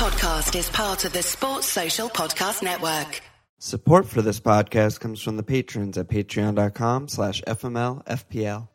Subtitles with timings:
[0.00, 3.20] podcast is part of the Sports Social Podcast Network.
[3.58, 8.68] Support for this podcast comes from the patrons at patreon.com slash fmlfpl.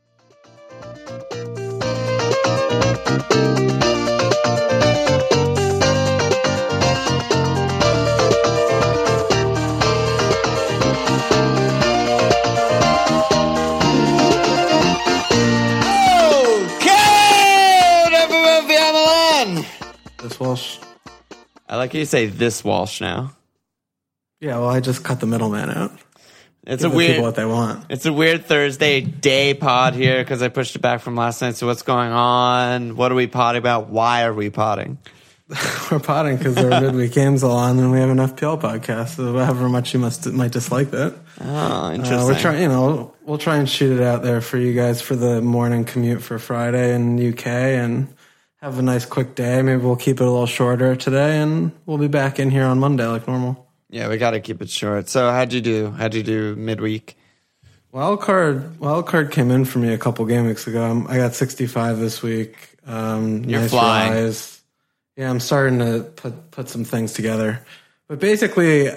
[16.75, 16.93] Okay,
[18.27, 19.65] FMLFPL.
[20.21, 20.77] This Walsh.
[21.75, 23.33] I like you say this Walsh now.
[24.39, 25.91] Yeah, well, I just cut the middleman out.
[26.65, 27.87] It's Give a weird what they want.
[27.89, 31.55] It's a weird Thursday day pod here because I pushed it back from last night.
[31.57, 32.95] So what's going on?
[32.95, 33.89] What are we potting about?
[33.89, 34.99] Why are we potting?
[35.91, 39.17] We're potting because there are midweek games on, and we have an FPL podcast.
[39.17, 42.19] So however much you must might dislike that, Oh, interesting.
[42.19, 42.61] uh, we're trying.
[42.61, 45.83] You know, we'll try and shoot it out there for you guys for the morning
[45.83, 48.14] commute for Friday in UK, and
[48.65, 49.61] have a nice quick day.
[49.61, 52.79] Maybe we'll keep it a little shorter today, and we'll be back in here on
[52.79, 53.63] Monday like normal.
[53.91, 55.07] yeah, we got to keep it short.
[55.07, 55.91] So how'd you do?
[55.91, 57.15] How'd you do midweek?
[57.91, 60.83] Wild card, wild card came in for me a couple game weeks ago.
[60.83, 62.57] I'm- got 65 this week.
[62.87, 64.11] Um, You're nice flying.
[64.13, 64.61] rise.
[65.15, 67.63] Yeah, I'm starting to put put some things together.
[68.07, 68.89] But basically,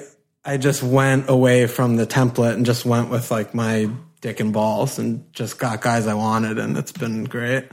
[0.46, 3.91] I just went away from the template and just went with like my
[4.22, 7.66] dick and balls and just got guys I wanted, and it's been great.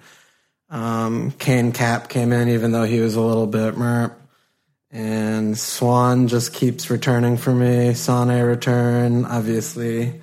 [0.70, 4.16] Um, Kane Cap came in, even though he was a little bit merp.
[4.92, 7.94] And Swan just keeps returning for me.
[7.94, 10.22] Sane return, obviously.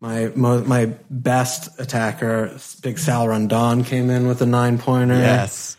[0.00, 5.16] My mo- my best attacker, Big Sal Rondon, came in with a nine pointer.
[5.16, 5.76] Yes.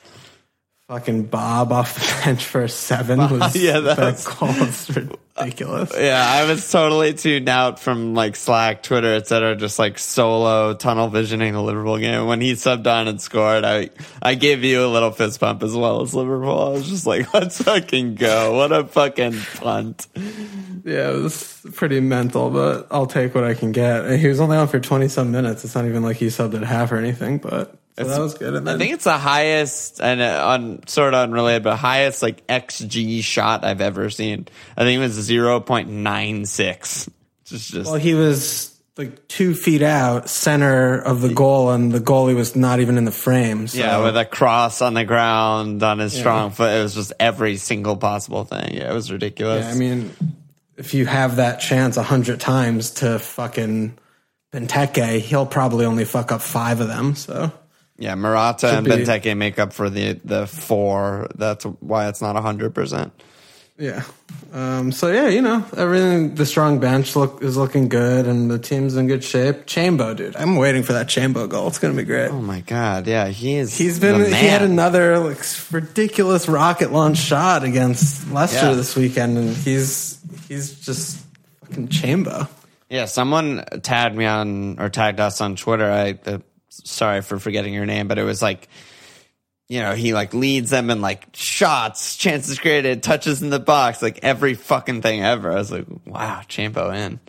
[0.88, 5.91] Fucking Bob off the bench for a seven was Yeah, that that was- was ridiculous.
[5.97, 9.58] Yeah, I was totally tuned out from like Slack, Twitter, etc.
[9.58, 12.25] Just like solo tunnel visioning the Liverpool game.
[12.25, 13.89] When he subbed on and scored, I
[14.21, 16.58] I gave you a little fist bump as well as Liverpool.
[16.58, 18.55] I was just like, let's fucking go!
[18.55, 20.08] What a fucking punt!
[20.85, 24.05] Yeah, it was pretty mental, but I'll take what I can get.
[24.05, 25.65] And he was only on for twenty some minutes.
[25.65, 27.75] It's not even like he subbed at half or anything, but
[28.05, 28.53] so that was good.
[28.53, 32.21] And then I think it's the highest and uh, on sort of unrelated, but highest
[32.21, 34.47] like XG shot I've ever seen.
[34.75, 37.09] I think it was zero point nine six.
[37.45, 41.99] Just just Well, he was like two feet out, center of the goal, and the
[41.99, 43.67] goalie was not even in the frame.
[43.67, 43.80] So.
[43.80, 46.75] yeah, with a cross on the ground on his strong foot.
[46.75, 48.75] It was just every single possible thing.
[48.75, 49.65] Yeah, it was ridiculous.
[49.65, 50.11] Yeah, I mean,
[50.77, 53.97] if you have that chance a hundred times to fucking
[54.53, 57.15] Benteke, he'll probably only fuck up five of them.
[57.15, 57.52] So
[57.97, 61.27] yeah, Murata and be- Benteke make up for the the four.
[61.35, 63.11] That's why it's not hundred percent.
[63.80, 64.03] yeah,
[64.53, 66.33] um, so yeah, you know, everything.
[66.36, 69.65] The strong bench look is looking good, and the team's in good shape.
[69.67, 71.67] Chambo, dude, I'm waiting for that Chambo goal.
[71.67, 72.30] It's gonna be great.
[72.30, 73.77] Oh my god, yeah, he is.
[73.77, 74.19] He's been.
[74.19, 75.39] the He had another like
[75.71, 78.73] ridiculous rocket launch shot against Leicester Yeah.
[78.73, 81.23] this weekend, and he's he's just
[81.61, 82.47] fucking Chambo.
[82.89, 85.91] Yeah, someone tagged me on or tagged us on Twitter.
[85.91, 86.37] I uh,
[86.86, 88.67] sorry for forgetting your name, but it was like,
[89.70, 94.02] you know, he like leads them in like shots, chances created, touches in the box,
[94.02, 95.52] like every fucking thing ever.
[95.52, 97.20] I was like, wow, Chambo in.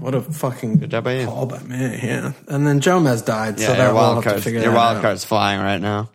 [0.00, 1.26] What a fucking good job by you.
[1.26, 1.76] call by me.
[2.02, 5.02] Yeah, and then Jomez died, Yeah, so we'll wild cards, your wild out.
[5.02, 6.08] card's flying right now.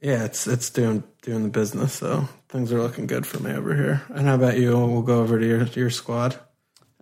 [0.00, 1.92] Yeah, it's it's doing doing the business.
[1.92, 4.02] So things are looking good for me over here.
[4.08, 4.70] And how about you?
[4.76, 6.34] We'll go over to your your squad.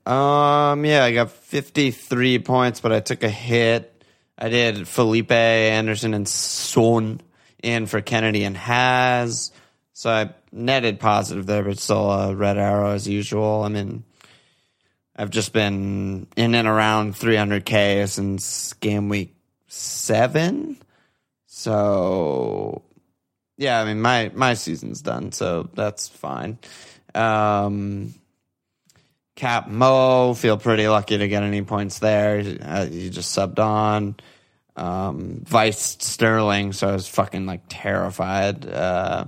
[0.05, 3.98] Um, yeah, I got 53 points, but I took a hit.
[4.39, 7.21] I did Felipe Anderson and Son
[7.63, 9.51] in for Kenedy and Has.
[9.93, 13.63] So I netted positive there, but still a red arrow as usual.
[13.65, 14.05] I mean,
[15.17, 19.35] I've just been in and around 300K since game week
[19.67, 20.79] seven.
[21.47, 22.83] So,
[23.57, 26.59] yeah, I mean, my, my season's done, so that's fine.
[27.17, 28.15] Um,
[29.39, 32.43] Cap Mo, feel pretty lucky to get any points there.
[32.61, 34.17] Uh, he just subbed on.
[34.75, 38.69] Um, Vice Sterling, so I was fucking like terrified.
[38.69, 39.27] Uh,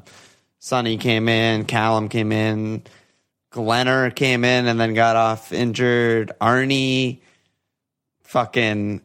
[0.59, 2.83] Sonny came in, Callum came in,
[3.53, 6.33] Glenner came in and then got off injured.
[6.41, 7.21] Arnie
[8.25, 9.03] fucking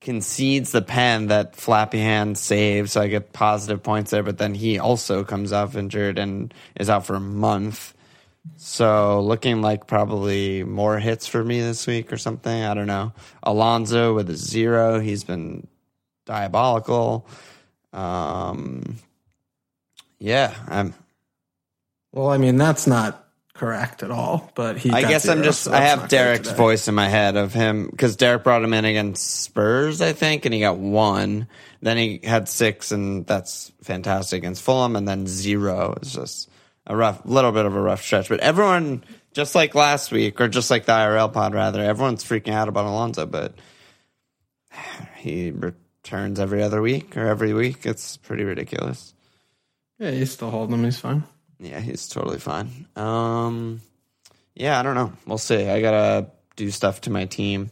[0.00, 4.54] concedes the pen that Flappy Hand saved, so I get positive points there, but then
[4.54, 7.92] he also comes off injured and is out for a month.
[8.56, 12.62] So looking like probably more hits for me this week or something.
[12.62, 13.12] I don't know.
[13.42, 15.00] Alonso with a zero.
[15.00, 15.66] He's been
[16.24, 17.26] diabolical.
[17.92, 18.96] Um,
[20.18, 20.94] yeah, I'm.
[22.12, 24.50] Well, I mean that's not correct at all.
[24.54, 24.90] But he.
[24.90, 25.62] I guess I'm just.
[25.62, 28.84] so I have Derek's voice in my head of him because Derek brought him in
[28.84, 31.48] against Spurs, I think, and he got one.
[31.82, 36.50] Then he had six, and that's fantastic against Fulham, and then zero is just
[36.86, 38.28] a rough, little bit of a rough stretch.
[38.28, 42.52] But everyone, just like last week, or just like the IRL pod, rather, everyone's freaking
[42.52, 43.54] out about Alonso, but
[45.16, 47.86] he returns every other week or every week.
[47.86, 49.14] It's pretty ridiculous.
[49.98, 50.84] Yeah, he's still holding him.
[50.84, 51.24] He's fine.
[51.58, 52.86] Yeah, he's totally fine.
[52.96, 53.80] Um,
[54.54, 55.12] yeah, I don't know.
[55.26, 55.68] We'll see.
[55.68, 57.70] I gotta do stuff to my team.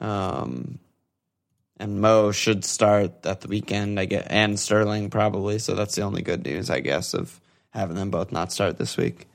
[0.00, 0.78] Um,
[1.78, 3.98] and Mo should start at the weekend.
[3.98, 5.58] I get and Sterling probably.
[5.58, 7.40] So that's the only good news, I guess, of
[7.74, 9.26] having them both not start this week.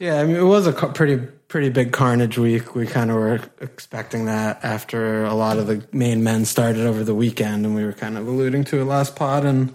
[0.00, 2.74] Yeah, I mean, it was a pretty pretty big carnage week.
[2.74, 7.04] We kind of were expecting that after a lot of the main men started over
[7.04, 9.72] the weekend, and we were kind of alluding to it last pod and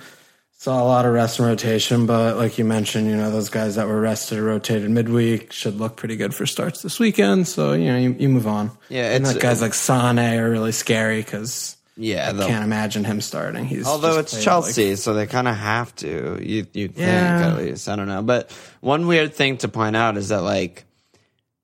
[0.57, 2.05] saw a lot of rest and rotation.
[2.05, 5.75] But like you mentioned, you know, those guys that were rested or rotated midweek should
[5.75, 7.47] look pretty good for starts this weekend.
[7.47, 8.71] So you know, you, you move on.
[8.89, 13.19] Yeah, and like guys like Sane are really scary because Yeah, I can't imagine him
[13.19, 13.65] starting.
[13.65, 16.39] He's Although it's Chelsea, like- so they kind of have to.
[16.41, 17.49] You you think Yeah.
[17.51, 18.21] at least I don't know.
[18.23, 20.85] But one weird thing to point out is that like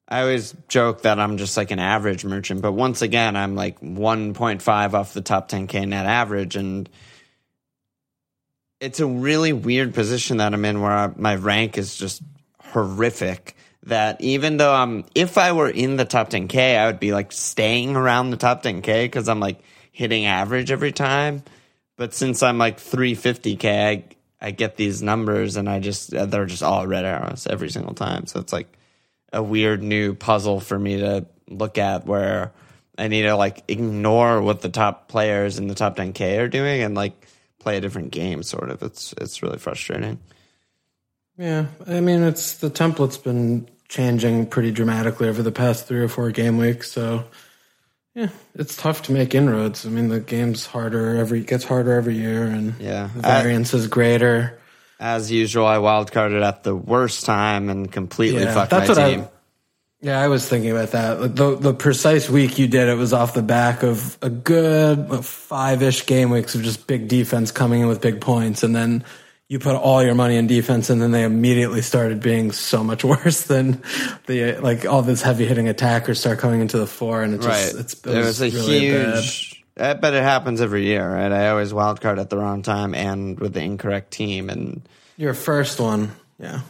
[0.10, 3.80] I always joke that I'm just like an average merchant, but once again I'm like
[3.80, 6.90] 1.5 off the top 10k net average, and
[8.82, 12.22] it's a really weird position that I'm in where I, my rank is just
[12.60, 13.56] horrific.
[13.84, 17.32] That even though I'm, if I were in the top 10k, I would be like
[17.32, 19.60] staying around the top 10k because I'm like
[19.96, 21.44] hitting average every time.
[21.96, 24.04] But since I'm like 350k, I
[24.42, 27.94] I get these numbers and I just uh, they're just all red arrows every single
[27.94, 28.28] time.
[28.28, 28.68] So it's like
[29.32, 32.52] a weird new puzzle for me to look at where
[32.98, 36.82] I need to like ignore what the top players in the top 10k are doing
[36.82, 37.28] and like
[37.60, 38.44] play a different game.
[38.44, 38.84] Sort of.
[38.84, 40.20] It's it's really frustrating.
[41.38, 46.08] Yeah, I mean, it's the template's been changing pretty dramatically over the past three or
[46.08, 46.92] four game weeks.
[46.92, 47.26] So,
[48.16, 49.86] yeah, it's tough to make inroads.
[49.86, 53.10] I mean, the game's harder every gets harder every year, and Yeah.
[53.16, 54.58] the variance is greater.
[55.00, 59.10] As usual, I wildcarded at the worst time and completely Yeah, fucked that's my what
[59.10, 59.22] team.
[59.22, 59.28] I.
[60.02, 61.36] Yeah, I was thinking about that.
[61.36, 65.82] The the precise week you did it was off the back of a good five
[65.82, 69.04] ish game weeks of just big defense coming in with big points, and then
[69.48, 73.04] you put all your money in defense, and then they immediately started being so much
[73.04, 73.84] worse than
[74.26, 77.74] the like all this heavy hitting attackers start coming into the floor, and it just
[77.74, 77.82] right.
[77.82, 79.24] it's it there was, a really bad.
[79.24, 79.64] huge.
[79.78, 81.32] I bet it happens every year, right?
[81.32, 84.82] I always wildcard at the wrong time and with the incorrect team, and
[85.18, 86.62] Your first one, yeah.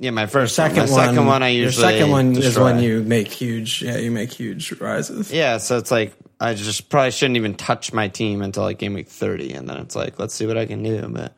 [0.00, 2.58] yeah, my first Second one, my one, second one, I your usually second one is
[2.58, 5.32] when you make huge, yeah, you make huge rises.
[5.32, 8.94] Yeah, so it's like I just probably shouldn't even touch my team until like game
[8.94, 11.06] week thirty, and then it's like let's see what I can do.
[11.06, 11.36] But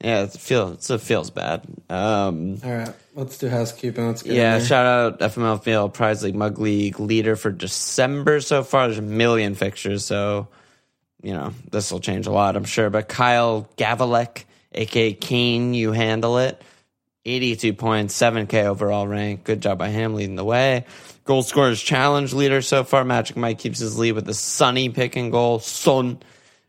[0.00, 1.66] yeah, it feels it feels bad.
[1.88, 4.06] Um, All right, let's do housekeeping.
[4.06, 8.88] Let's get yeah, shout out FMLFPL Prize League Mug League leader for December so far.
[8.88, 10.48] There's a million fixtures, so
[11.22, 12.90] you know this will change a lot, I'm sure.
[12.90, 16.62] But Kyle Gavalek, aka Kane, you handle it.
[17.26, 19.42] 82 points, 7K overall rank.
[19.42, 20.84] Good job by him leading the way.
[21.24, 23.04] Goal scorers challenge leader so far.
[23.04, 25.58] Magic Mike keeps his lead with a sunny pick and goal.
[25.58, 26.20] Son.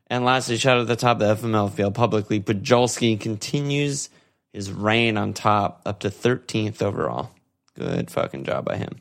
[0.10, 2.40] And lastly, shout out at the top of the FML field publicly.
[2.40, 4.10] Pajolski continues
[4.54, 7.32] his reign on top up to 13th overall.
[7.76, 9.00] Good fucking job by him.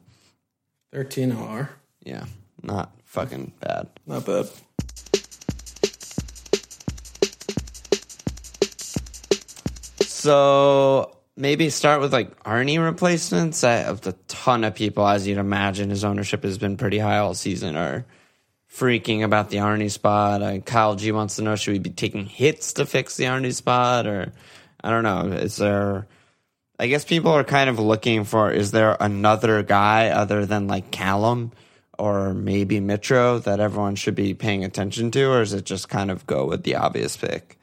[0.93, 1.71] 13 OR.
[2.03, 2.25] Yeah,
[2.63, 3.89] not fucking bad.
[4.07, 4.49] Not bad.
[10.01, 13.63] So maybe start with like Arnie replacements.
[13.63, 17.19] I have a ton of people, as you'd imagine, his ownership has been pretty high
[17.19, 18.05] all season, are
[18.79, 20.43] freaking about the Arnie spot.
[20.43, 23.55] Uh, Kyle G wants to know should we be taking hits to fix the Arnie
[23.55, 24.33] spot, or
[24.83, 25.35] I don't know.
[25.37, 26.07] Is there?
[26.79, 30.91] I guess people are kind of looking for is there another guy other than like
[30.91, 31.53] Callum
[31.99, 36.11] or maybe Mitro that everyone should be paying attention to, or is it just kind
[36.11, 37.59] of go with the obvious pick?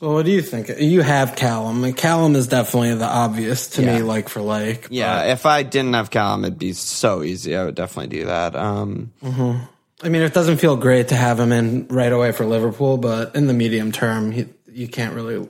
[0.00, 0.68] Well, what do you think?
[0.80, 1.84] You have Callum.
[1.84, 3.96] and Callum is definitely the obvious to Yeah.
[3.98, 4.88] me, like for like.
[4.90, 7.54] Yeah, if I didn't have Callum, it'd be so easy.
[7.54, 8.56] I would definitely do that.
[8.56, 9.12] Um,
[10.02, 13.34] I mean, it doesn't feel great to have him in right away for Liverpool, but
[13.36, 15.48] in the medium term, he, you can't really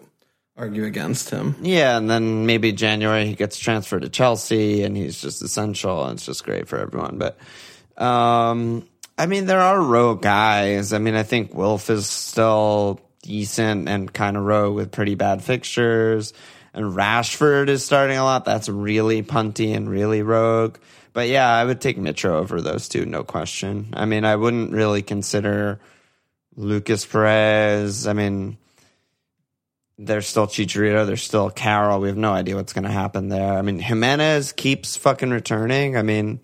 [0.57, 1.57] argue against him.
[1.63, 6.15] yeah, and then maybe January he gets transferred to Chelsea, and he's just essential, and
[6.15, 7.19] it's just great for everyone.
[7.19, 7.39] But
[8.03, 10.93] um, I mean, there are rogue guys.
[10.93, 15.43] I mean, I think Wilf is still decent and kind of rogue with pretty bad
[15.43, 16.33] fixtures.
[16.73, 18.45] And Rashford is starting a lot.
[18.45, 20.79] That's really punty and really rogue.
[21.13, 23.91] But yeah, I would take Mitro over those two, no question.
[23.95, 25.81] I mean, I wouldn't really consider
[26.57, 28.07] Lucas Perez.
[28.07, 28.59] I mean,
[29.99, 31.07] there's still Chicharito.
[31.07, 32.01] There's still Carroll.
[32.01, 33.59] We have no idea what's going to happen there.
[33.59, 35.97] I mean, Jimenez keeps fucking returning.
[35.97, 36.41] I mean,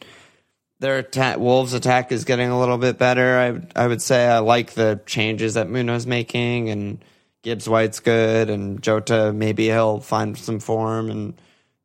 [0.78, 1.06] their
[1.38, 3.38] Wolves' attack is getting a little bit better.
[3.75, 7.02] I I would say I like the changes that Nuno's making and
[7.42, 11.35] Gibbs White's good, and Jota maybe he'll find some form, and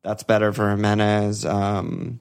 [0.03, 1.45] that's better for Jimenez.
[1.45, 2.19] Um,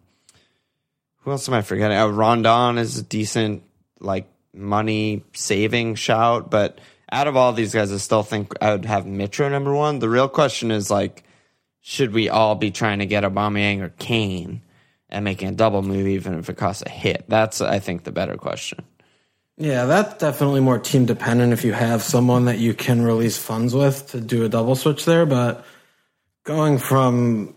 [1.21, 1.97] who else am I forgetting?
[1.97, 3.63] Oh, Rondon is a decent
[4.01, 6.81] like money saving shout, but
[7.13, 9.99] out of all these guys, I still think I would have Mitro number one.
[9.99, 11.25] The real question is like,
[11.81, 14.63] should we all be trying to get Aubameyang or Kane
[15.09, 17.25] and making a double move, even if it costs a hit?
[17.29, 18.85] That's I think the better question.
[19.57, 23.75] Yeah, that's definitely more team dependent if you have someone that you can release funds
[23.75, 25.27] with to do a double switch there.
[25.27, 25.67] But
[26.45, 27.57] going from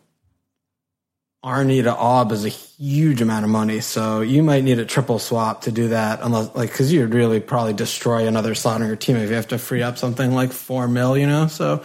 [1.44, 3.82] Arnie to Ob is a huge amount of money.
[3.82, 7.42] So you might need a triple swap to do that, unless like because you'd really
[7.42, 10.54] probably destroy another slot on your team if you have to free up something like
[10.54, 11.48] four mil, you know.
[11.48, 11.84] So,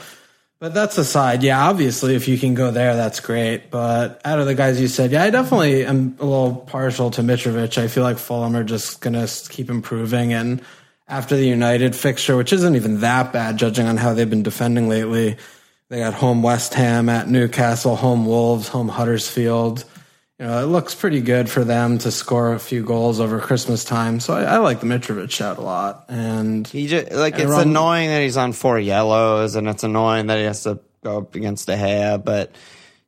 [0.60, 1.42] but that's aside.
[1.42, 3.70] Yeah, obviously, if you can go there, that's great.
[3.70, 7.22] But out of the guys you said, yeah, I definitely am a little partial to
[7.22, 7.78] Mitrovic.
[7.78, 10.62] I feel like Fulham are just gonna keep improving and.
[11.10, 14.90] After the United fixture, which isn't even that bad, judging on how they've been defending
[14.90, 15.38] lately,
[15.88, 19.84] they got home West Ham at Newcastle, home Wolves, home Huddersfield.
[20.38, 23.84] You know, it looks pretty good for them to score a few goals over Christmas
[23.84, 24.20] time.
[24.20, 26.04] So I, I like the Mitrovic shot a lot.
[26.08, 30.28] And He just like it's run- annoying that he's on four yellows, and it's annoying
[30.28, 32.22] that he has to go up against De Gea.
[32.22, 32.54] But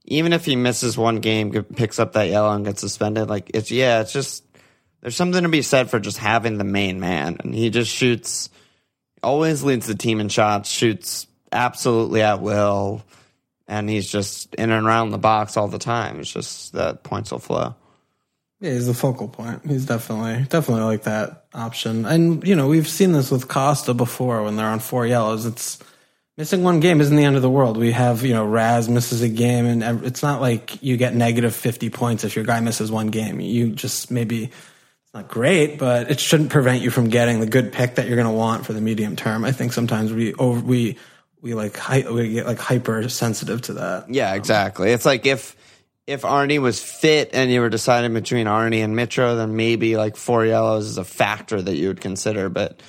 [0.07, 3.71] even if he misses one game, picks up that yellow and gets suspended, like it's
[3.71, 4.45] yeah, it's just
[5.03, 8.51] there's something to be said for just having the main man, and he just shoots,
[9.23, 13.03] always leads the team in shots, shoots absolutely at will,
[13.69, 16.21] and he's just in and around the box all the time.
[16.21, 17.75] It's just that points will flow.
[18.61, 19.63] Yeah, he's the focal point.
[19.67, 22.05] He's definitely definitely like that option.
[22.05, 25.47] And you know, we've seen this with Costa before when they're on four yellows.
[25.47, 25.79] It's
[26.37, 27.79] missing one game isn't the end of the world.
[27.79, 31.55] We have you know Raz misses a game, and it's not like you get negative
[31.55, 33.41] fifty points if your guy misses one game.
[33.41, 37.73] You just maybe it's not great, but it shouldn't prevent you from getting the good
[37.73, 39.45] pick that you're going to want for the medium term.
[39.45, 40.99] I think sometimes we over we
[41.43, 44.13] we like hy- we get like hyper sensitive to that.
[44.13, 44.91] Yeah, exactly.
[44.91, 45.57] It's like if
[46.07, 50.17] if Arnie was fit and you were deciding between Arnie and Mitro, then maybe like
[50.17, 52.49] four yellows is a factor that you would consider.
[52.49, 52.81] But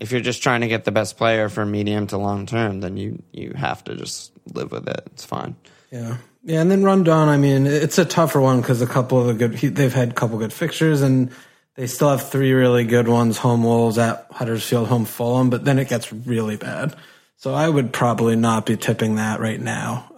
[0.00, 2.96] if you're just trying to get the best player for medium to long term, then
[2.96, 5.02] you you have to just live with it.
[5.12, 5.56] It's fine.
[5.90, 7.28] Yeah, yeah, and then Rondon.
[7.28, 9.54] I mean, it's a tougher one because a couple of the good.
[9.54, 11.30] He, they've had a couple good fixtures, and
[11.74, 15.50] they still have three really good ones: home Wolves at Huddersfield, home Fulham.
[15.50, 16.94] But then it gets really bad.
[17.38, 20.10] So I would probably not be tipping that right now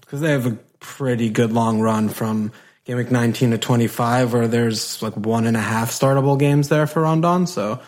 [0.00, 2.52] because they have a pretty good long run from
[2.84, 6.86] game week 19 to 25, where there's like one and a half startable games there
[6.86, 7.46] for Rondon.
[7.46, 7.80] So.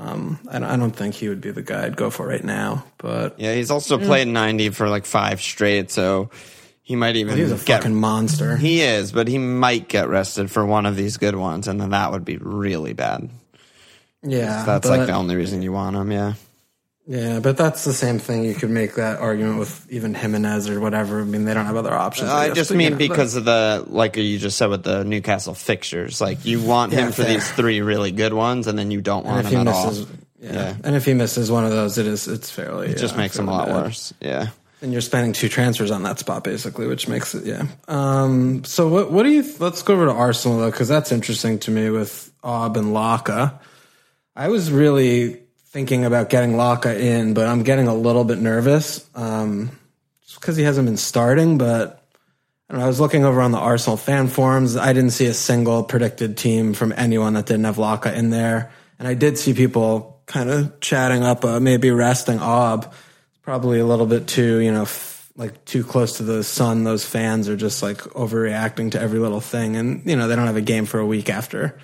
[0.00, 2.44] Um, I, don't, I don't think he would be the guy I'd go for right
[2.44, 6.30] now, but Yeah, he's also played 90 for like five straight, so
[6.84, 7.78] he might even he's a get.
[7.82, 8.56] fucking monster.
[8.56, 11.90] He is, but he might get rested for one of these good ones, and then
[11.90, 13.28] that would be really bad.
[14.22, 16.12] yeah, That's but- like the only reason you want him.
[16.12, 16.34] Yeah.
[17.10, 18.44] Yeah, but that's the same thing.
[18.44, 21.22] You could make that argument with even Jimenez or whatever.
[21.22, 22.28] I mean, they don't have other options.
[22.28, 25.04] I guess, just mean you know, because of the like you just said with the
[25.04, 26.20] Newcastle fixtures.
[26.20, 27.32] Like you want Yeah, him for fair.
[27.32, 30.06] these three really good ones, and then you don't want him at misses, all.
[30.38, 30.52] yeah.
[30.52, 30.76] Yeah.
[30.84, 33.38] and if he misses one of those, it is it's fairly It just yeah, makes
[33.38, 33.84] him a lot bad.
[33.84, 34.12] worse.
[34.20, 34.48] Yeah.
[34.82, 37.64] And you're spending two transfers on that spot basically, which makes it yeah.
[37.88, 39.44] Um, so what what do you?
[39.58, 43.58] Let's go over to Arsenal though, because that's interesting to me with Aub and Laka.
[44.36, 49.08] I was really thinking about getting Laka in, but I'm getting a little bit nervous
[49.14, 49.70] um,
[50.24, 51.58] just because he hasn't been starting.
[51.58, 52.02] But
[52.70, 54.76] I, know, I was looking over on the Arsenal fan forums.
[54.76, 58.72] I didn't see a single predicted team from anyone that didn't have Laka in there,
[58.98, 62.92] and I did see people kind of chatting up uh, maybe resting Ob.
[63.42, 66.84] Probably a little bit too, you know, f- like too close to the sun.
[66.84, 70.46] Those fans are just like overreacting to every little thing, and you know they don't
[70.46, 71.78] have a game for a week after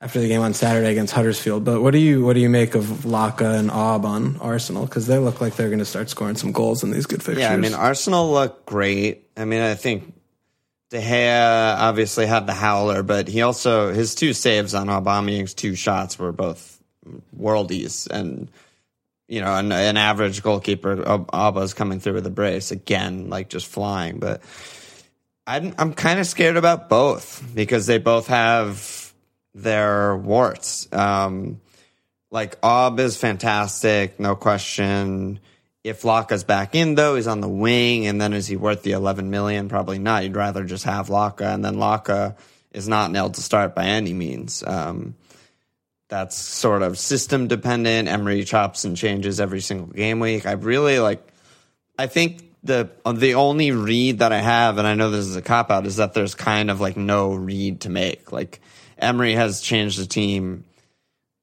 [0.00, 1.64] after the game on Saturday against Huddersfield.
[1.64, 4.86] But what do you what do you make of Laka and Ob on Arsenal?
[4.86, 7.42] Because they look like they're going to start scoring some goals in these good fixtures.
[7.42, 9.28] Yeah, I mean Arsenal look great.
[9.36, 10.14] I mean, I think
[10.90, 15.74] De Gea obviously had the howler, but he also his two saves on Aubameyang's two
[15.74, 16.82] shots were both
[17.36, 18.50] worldies, and
[19.26, 23.50] you know, an, an average goalkeeper Ab- Abba's coming through with a brace again, like
[23.50, 24.18] just flying.
[24.18, 24.42] But
[25.46, 29.07] I'm I'm kind of scared about both because they both have
[29.54, 30.90] their warts.
[30.92, 31.60] Um,
[32.30, 35.40] like Ob is fantastic, no question.
[35.84, 38.92] If Laka's back in though, he's on the wing, and then is he worth the
[38.92, 39.68] 11 million?
[39.68, 40.24] Probably not.
[40.24, 42.36] You'd rather just have Laka, and then Laka
[42.72, 44.62] is not nailed to start by any means.
[44.66, 45.14] Um,
[46.08, 48.08] that's sort of system dependent.
[48.08, 50.46] Emery chops and changes every single game week.
[50.46, 51.26] I really like.
[51.98, 55.42] I think the the only read that I have, and I know this is a
[55.42, 58.32] cop out, is that there's kind of like no read to make.
[58.32, 58.60] Like
[58.98, 60.64] Emery has changed the team.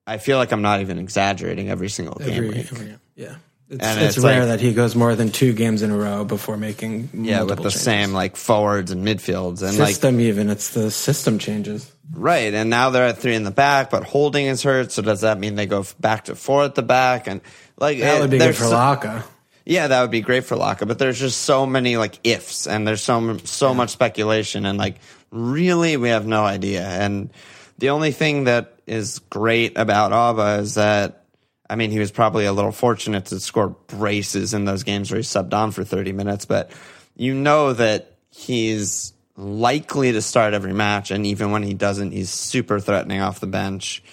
[0.08, 2.72] I feel like I'm not even exaggerating every single game every, week.
[2.72, 3.36] every- yeah.
[3.68, 6.24] It's, it's, it's rare like- that he goes more than two games in a row
[6.24, 7.82] before making Yeah, with the changes.
[7.82, 10.20] same like forwards and midfields and like system.
[10.22, 11.92] even it's the system changes.
[12.14, 12.54] right.
[12.54, 14.92] And now they're at three in the back, but Holding is hurt.
[14.92, 17.26] So does that mean they go back to four at the back?
[17.28, 17.42] And
[17.80, 19.24] like That would be good for so- Laka.
[19.68, 22.88] Yeah, that would be great for Laka, but there's just so many like ifs and
[22.88, 24.98] there's so so much speculation and like
[25.36, 26.86] really we have no idea.
[26.86, 27.32] And
[27.78, 31.24] the only thing that is great about Aba is that
[31.70, 35.18] I mean he was probably a little fortunate to score braces in those games where
[35.18, 36.72] he subbed on for 30 minutes, but
[37.16, 42.30] you know that he's likely to start every match and even when he doesn't he's
[42.30, 44.04] super threatening off the bench.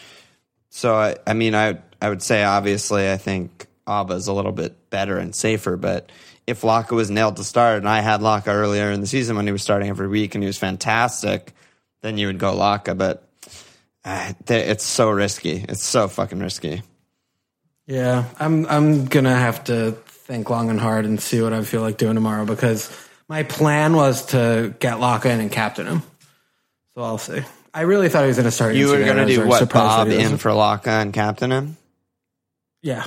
[0.70, 4.90] So I, I mean, I I would say obviously I think Abba's a little bit
[4.90, 6.10] better and safer, but
[6.46, 9.46] if Laka was nailed to start, and I had Laka earlier in the season when
[9.46, 11.52] he was starting every week and he was fantastic,
[12.02, 12.96] then you would go Laka.
[12.96, 13.26] But
[14.04, 15.64] uh, it's so risky.
[15.68, 16.82] It's so fucking risky.
[17.86, 21.80] Yeah, I'm I'm gonna have to think long and hard and see what I feel
[21.80, 22.90] like doing tomorrow because
[23.28, 26.02] my plan was to get Laka in and captain him.
[26.94, 27.42] So I'll see.
[27.74, 28.74] I really thought he was gonna start.
[28.74, 29.68] You were going to do what?
[29.70, 31.76] Bob in for Laka and captain him.
[32.82, 33.06] Yeah,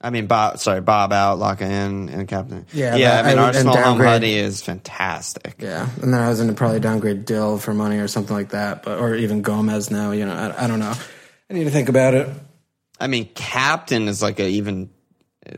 [0.00, 0.58] I mean, Bob.
[0.58, 2.66] Sorry, Bob out, Laka in, and captain.
[2.72, 3.22] Yeah, yeah.
[3.22, 5.56] but I mean, I Arsenal home Huddy is fantastic.
[5.58, 5.88] yeah.
[6.00, 8.98] And then I was gonna probably downgrade Dill for money or something like that, but
[8.98, 10.12] or even Gomez now.
[10.12, 10.94] You know, I, I don't know.
[11.50, 12.28] I need to think about it.
[12.98, 14.90] I mean, captain is like an even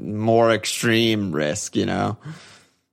[0.01, 1.77] more extreme risk.
[1.77, 2.19] You know.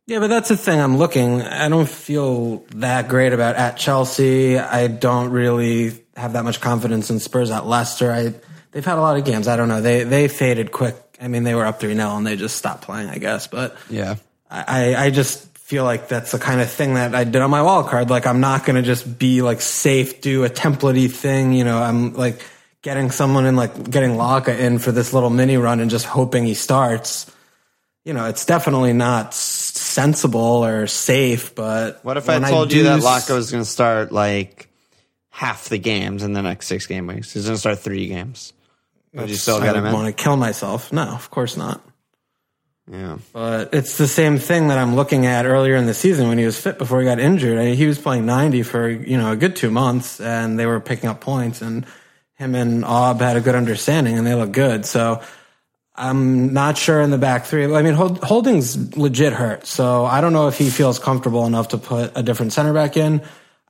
[0.05, 0.79] Yeah, but that's the thing.
[0.79, 1.41] I'm looking.
[1.41, 4.57] I don't feel that great about at Chelsea.
[4.57, 8.11] I don't really have that much confidence in Spurs at Leicester.
[8.11, 8.33] I
[8.71, 9.47] they've had a lot of games.
[9.47, 9.81] I don't know.
[9.81, 10.95] They they faded quick.
[11.21, 13.09] I mean, they were up three 0 and they just stopped playing.
[13.09, 14.15] I guess, but Yeah.
[14.49, 17.61] I I just feel like that's the kind of thing that I did on my
[17.61, 18.09] wall card.
[18.09, 21.53] Like I'm not going to just be like safe, do a templatey thing.
[21.53, 22.41] You know, I'm like
[22.81, 26.45] getting someone in, like getting Laka in for this little mini run and just hoping
[26.45, 27.29] he starts.
[28.05, 31.53] You know, it's definitely not sensible or safe.
[31.53, 34.67] But What if I told you that s- Laka was going to start like
[35.29, 37.33] half the games in the next six game weeks?
[37.33, 38.53] He's going to start three games.
[39.13, 39.93] Would you still I get him in?
[39.93, 40.93] want to kill myself?
[40.93, 41.81] No, of course not.
[42.91, 43.19] Yeah.
[43.33, 46.45] But it's the same thing that I'm looking at earlier in the season when he
[46.45, 47.59] was fit before he got injured.
[47.59, 50.65] I mean, he was playing 90 for, you know, a good two months and they
[50.65, 51.85] were picking up points and
[52.35, 54.85] him and Aub had a good understanding and they look good.
[54.85, 55.21] So
[55.93, 57.71] I'm not sure in the back three.
[57.71, 59.67] I mean, Hold, Holding's legit hurt.
[59.67, 62.97] So I don't know if he feels comfortable enough to put a different center back
[62.97, 63.21] in.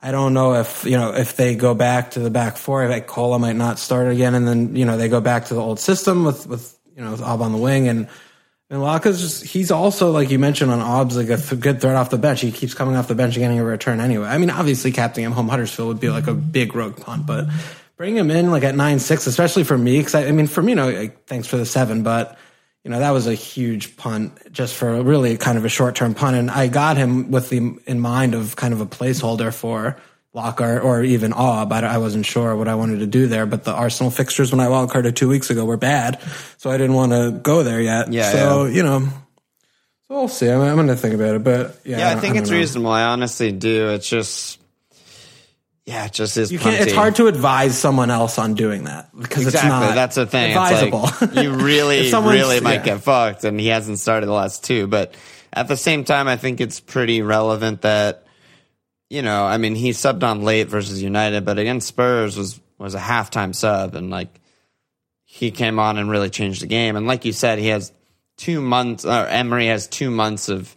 [0.02, 3.06] I don't know if, you know, if they go back to the back four, like
[3.06, 4.34] Cola might not start again.
[4.34, 7.10] And then, you know, they go back to the old system with, with, you know,
[7.10, 8.08] with Aub on the wing and,
[8.70, 11.96] and Laka's just, he's also, like you mentioned on Ob's like a th- good threat
[11.96, 12.40] off the bench.
[12.40, 14.28] He keeps coming off the bench and getting a return anyway.
[14.28, 17.48] I mean, obviously, captaining him home Huddersfield would be like a big rogue punt, but
[17.96, 20.62] bring him in like at 9 6, especially for me, because I, I mean, for
[20.62, 22.38] me, you know, like, thanks for the seven, but,
[22.84, 25.94] you know, that was a huge punt just for a really kind of a short
[25.96, 26.36] term punt.
[26.36, 29.96] And I got him with the in mind of kind of a placeholder for
[30.32, 31.72] Lockhart or even Aub.
[31.72, 34.60] I, I wasn't sure what I wanted to do there, but the Arsenal fixtures when
[34.60, 36.20] I wildcarded two weeks ago were bad,
[36.56, 38.12] so I didn't want to go there yet.
[38.12, 38.74] Yeah, So yeah.
[38.76, 39.00] you know,
[40.08, 40.48] so we'll see.
[40.48, 42.50] I'm, I'm going to think about it, but yeah, Yeah, I don't- think don't it's
[42.50, 42.56] know.
[42.58, 42.90] reasonable.
[42.92, 43.90] I honestly do.
[43.90, 44.59] It's just,
[45.90, 46.52] yeah, it just is.
[46.52, 46.80] You can't.
[46.80, 49.94] It's hard to advise someone else on doing that because Exactly, it's not.
[49.96, 50.52] that's the thing.
[50.52, 51.04] Advisable.
[51.04, 52.84] It's like you really, really might yeah.
[52.84, 54.86] get fucked, and he hasn't started the last two.
[54.86, 55.14] But
[55.52, 58.24] at the same time, I think it's pretty relevant that
[59.08, 62.94] you know, I mean, he subbed on late versus United, but against Spurs was was
[62.94, 64.40] a halftime sub, and like
[65.24, 66.94] he came on and really changed the game.
[66.94, 67.92] And like you said, he has
[68.36, 69.04] two months.
[69.04, 70.74] Or Emery has two months of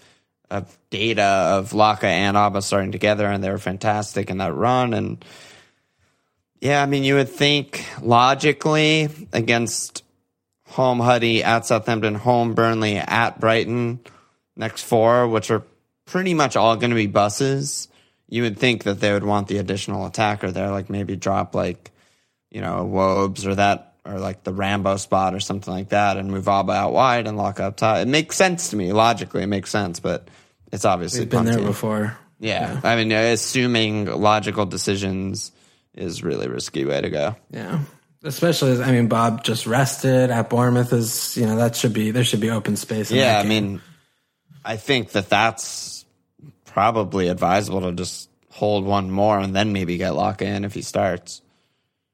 [0.49, 4.93] of data of Laka and Abba starting together, and they were fantastic in that run.
[4.93, 5.23] And
[6.61, 10.03] yeah, I mean, you would think logically against
[10.67, 13.99] home Huddy at Southampton, home Burnley at Brighton,
[14.55, 15.63] next four, which are
[16.05, 17.87] pretty much all going to be buses.
[18.27, 21.91] You would think that they would want the additional attacker there, like maybe drop like,
[22.49, 26.29] you know, Wobes or that, or like the Rambo spot or something like that, and
[26.29, 27.97] move Abba out wide and lock up top.
[27.97, 29.43] It makes sense to me logically.
[29.43, 30.27] It makes sense, but
[30.71, 32.17] it's obviously We've been there before.
[32.39, 32.81] Yeah.
[32.83, 35.51] I mean, assuming logical decisions
[35.93, 37.35] is really risky way to go.
[37.51, 37.79] Yeah.
[38.23, 40.93] Especially, as, I mean, Bob just rested at Bournemouth.
[40.93, 43.11] Is you know that should be there should be open space.
[43.11, 43.81] In Yeah, I mean,
[44.63, 46.05] I think that that's
[46.65, 50.81] probably advisable to just hold one more and then maybe get lock in if he
[50.81, 51.41] starts.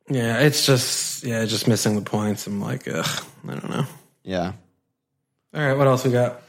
[0.10, 2.48] Yeah, it's just yeah, just missing the points.
[2.48, 3.86] I'm like, ugh, I don't know.
[4.24, 4.54] Yeah.
[5.54, 6.42] All right, what else we got?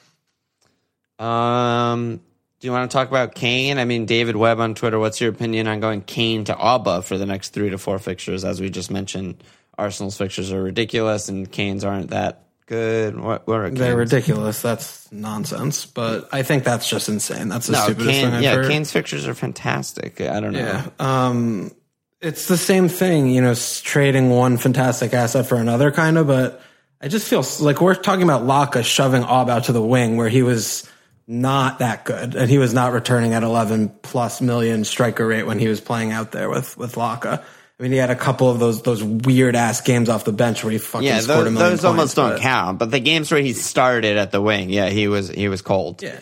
[1.19, 2.21] Um,
[2.61, 3.79] do you want to talk about Kane?
[3.79, 4.99] I mean, David Webb on Twitter.
[4.99, 8.45] What's your opinion on going Kane to Auba for the next three to four fixtures?
[8.45, 9.43] As we just mentioned,
[9.79, 13.19] Arsenal's fixtures are ridiculous, and Kane's aren't that good?
[13.19, 14.63] What, what are They're ridiculous.
[14.63, 15.87] That's nonsense.
[15.87, 17.49] But I think that's just insane.
[17.49, 18.69] That's the No, stupidest Kane, thing I've yeah, heard.
[18.69, 20.21] Kane's fixtures are fantastic.
[20.21, 20.59] I don't know.
[20.59, 20.87] Yeah.
[20.99, 21.73] Um,
[22.21, 26.61] it's the same thing, you know, trading one fantastic asset for another kind of, but
[27.01, 30.29] I just feel like we're talking about Laka shoving Aub out to the wing where
[30.29, 30.89] he was
[31.27, 35.59] not that good and he was not returning at 11 plus million striker rate when
[35.59, 37.41] he was playing out there with, with Laka.
[37.79, 40.63] I mean, he had a couple of those, those weird ass games off the bench
[40.63, 42.79] where he fucking Yeah, scored a those, million those almost don't but- count.
[42.79, 46.03] But the games where he started at the wing, yeah, he was he was cold.
[46.03, 46.19] Yeah.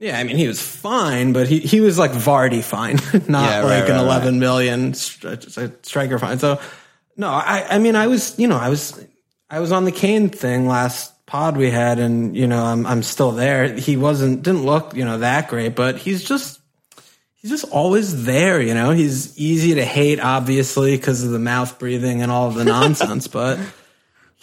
[0.00, 2.96] Yeah, I mean, he was fine, but he, he was like Vardy fine,
[3.28, 6.38] not Yeah, right, like an right, eleven million stri- striker fine.
[6.38, 6.60] So,
[7.16, 9.02] no, I, I mean, I was, you know, I was,
[9.48, 13.02] I was on the Kane thing last pod we had, and you know, I'm, I'm
[13.02, 13.72] still there.
[13.72, 16.60] He wasn't, didn't look, you know, that great, but he's just,
[17.36, 18.60] he's just always there.
[18.60, 22.54] You know, he's easy to hate, obviously, because of the mouth breathing and all of
[22.54, 23.58] the nonsense, but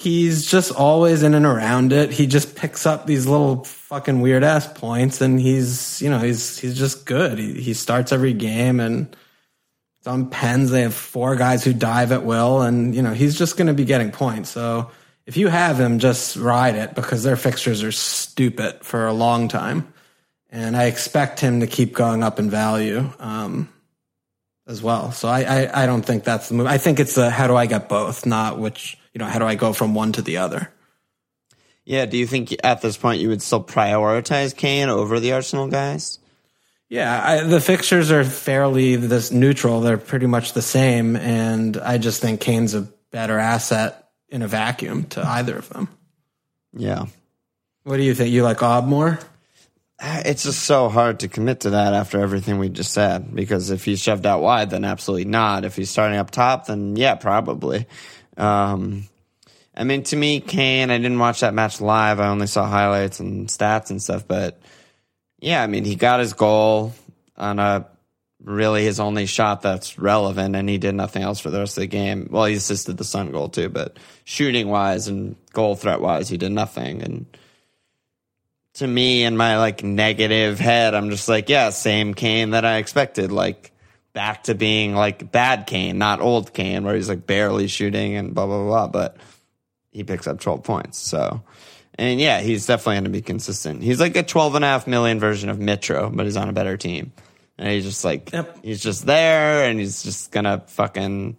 [0.02, 2.12] he's just always in and around it.
[2.12, 6.58] He just picks up these little fucking weird ass points, and he's you know he's
[6.58, 7.38] he's just good.
[7.38, 9.16] He he starts every game, and
[10.00, 10.72] it's on pens.
[10.72, 13.74] They have four guys who dive at will, and you know he's just going to
[13.74, 14.50] be getting points.
[14.50, 14.90] So
[15.26, 19.48] if you have him, just ride it because their fixtures are stupid for a long
[19.48, 19.94] time,
[20.50, 23.08] and I expect him to keep going up in value.
[23.20, 23.70] Um,
[24.68, 25.12] as well.
[25.12, 26.68] So I, I, I don't think that's the move.
[26.68, 29.46] I think it's the how do I get both, not which, you know, how do
[29.46, 30.72] I go from one to the other?
[31.84, 35.68] Yeah, do you think at this point you would still prioritize Kane over the Arsenal
[35.68, 36.20] guys?
[36.90, 39.82] Yeah, I, the fixtures are fairly this neutral.
[39.82, 44.48] They're pretty much the same, and I just think Kane's a better asset in a
[44.48, 45.88] vacuum to either of them.
[46.74, 47.06] Yeah.
[47.84, 48.32] What do you think?
[48.32, 49.20] You like Ob more?
[50.04, 53.36] It's just so hard to commit to that after everything we just said.
[53.36, 55.64] Because if he's shoved out wide, then absolutely not.
[55.64, 57.86] If he's starting up top, then yeah, probably.
[58.42, 59.08] Um,
[59.76, 62.20] I mean, to me, Kane, I didn't watch that match live.
[62.20, 64.28] I only saw highlights and stats and stuff.
[64.28, 64.60] But
[65.40, 66.94] yeah, I mean, he got his goal
[67.38, 67.88] on a
[68.44, 71.82] really his only shot that's relevant, and he did nothing else for the rest of
[71.82, 72.28] the game.
[72.32, 76.38] Well, he assisted the Son goal too, but shooting wise and goal threat wise, he
[76.38, 77.04] did nothing.
[77.04, 77.26] And
[78.76, 82.78] to me, in my like negative head, I'm just like, yeah, same Kane that I
[82.78, 83.32] expected.
[83.32, 83.72] Like
[84.14, 88.34] back to being like bad Kane, not old Kane, where he's like barely shooting and
[88.34, 88.88] blah blah blah.
[88.88, 89.18] But
[89.92, 90.98] he picks up 12 points.
[90.98, 91.44] So,
[91.96, 93.84] and yeah, he's definitely going to be consistent.
[93.84, 96.54] He's like a 12 and a half million version of Mitro, but he's on a
[96.54, 97.12] better team.
[97.58, 98.64] And he's just like, Yep.
[98.64, 101.38] he's just there and he's just going to fucking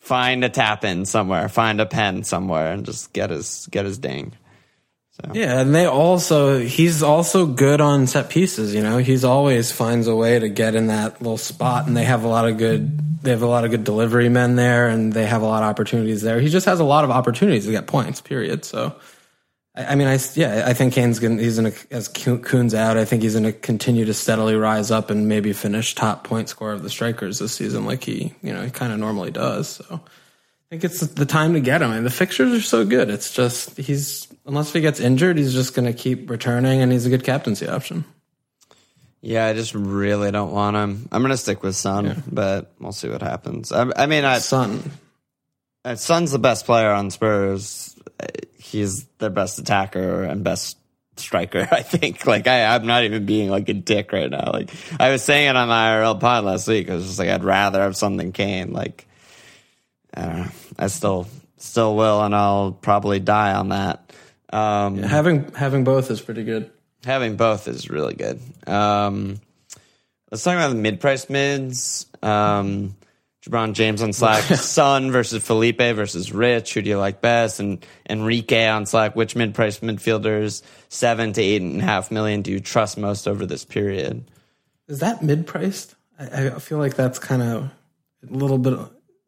[0.00, 3.98] find a tap in somewhere, find a pen somewhere and just get his, get his
[3.98, 4.32] ding.
[5.34, 8.98] Yeah, and they also he's also good on set pieces, you know.
[8.98, 12.28] He's always finds a way to get in that little spot and they have a
[12.28, 15.42] lot of good they have a lot of good delivery men there and they have
[15.42, 16.40] a lot of opportunities there.
[16.40, 18.64] He just has a lot of opportunities to get points, period.
[18.64, 18.96] So
[19.74, 23.04] I, I mean, I yeah, I think Kane's going he's to as Kuhn's out, I
[23.04, 26.72] think he's going to continue to steadily rise up and maybe finish top point scorer
[26.72, 29.68] of the strikers this season like he, you know, he kind of normally does.
[29.68, 30.00] So I
[30.70, 31.92] think it's the time to get him.
[31.92, 33.10] And the fixtures are so good.
[33.10, 37.06] It's just he's unless he gets injured, he's just going to keep returning, and he's
[37.06, 38.04] a good captaincy option.
[39.22, 41.08] Yeah, I just really don't want him.
[41.12, 43.70] I'm gonna stick with Son, but we'll see what happens.
[43.70, 44.82] I, I mean, I, Son,
[45.84, 47.96] uh, Son's the best player on Spurs.
[48.20, 48.26] Uh,
[48.58, 50.78] He's their best attacker and best
[51.18, 51.68] striker.
[51.70, 52.26] I think.
[52.26, 54.50] Like, I, I'm not even being like a dick right now.
[54.50, 56.90] Like, I was saying it on the IRL pod last week.
[56.90, 58.72] I was just like, I'd rather have Son than Kane.
[58.72, 59.06] Like,
[60.14, 60.50] I don't know.
[60.78, 61.28] I still,
[61.58, 64.11] still will, and I'll probably die on that.
[64.52, 66.70] Um, having having both is pretty good.
[67.04, 68.40] having both is really good.
[68.66, 69.40] Um,
[70.30, 72.06] let's talk about the mid-price mids.
[72.22, 72.94] Um,
[73.44, 76.74] Jabron James on Slack, Son versus Felipe versus Rich.
[76.74, 77.58] Who do you like best?
[77.58, 79.16] And Enrique on Slack.
[79.16, 83.44] Which mid-price midfielders, seven to eight and a half million, do you trust most over
[83.44, 84.30] this period?
[84.86, 85.96] Is that mid priced?
[86.20, 87.70] I, I feel like that's kind of
[88.30, 88.78] a little bit.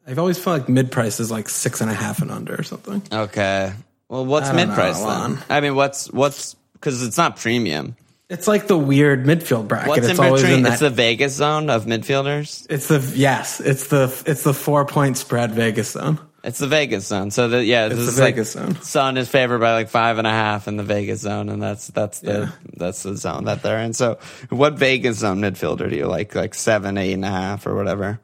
[0.07, 2.63] I've always felt like mid price is like six and a half and under or
[2.63, 3.03] something.
[3.11, 3.73] Okay.
[4.09, 5.39] Well, what's know, mid-price then?
[5.49, 7.97] I mean, what's what's because it's not premium.
[8.31, 9.89] It's like the weird midfield bracket.
[9.89, 10.59] What's it's in always between?
[10.59, 10.73] in that.
[10.73, 12.67] It's the Vegas zone of midfielders.
[12.71, 13.61] it's the yes.
[13.61, 16.19] It's the it's the four point spread Vegas zone.
[16.43, 17.31] It's the Vegas zone.
[17.31, 18.77] So the yeah, this the is like Vegas zone.
[18.83, 21.89] Son is favored by like five and a half in the Vegas zone, and that's
[21.89, 22.49] that's the Yeah.
[22.77, 23.93] that's the zone that they're in.
[23.95, 24.19] So,
[24.51, 26.35] what Vegas zone midfielder do you like?
[26.35, 28.21] Like seven, eight and a half, or whatever.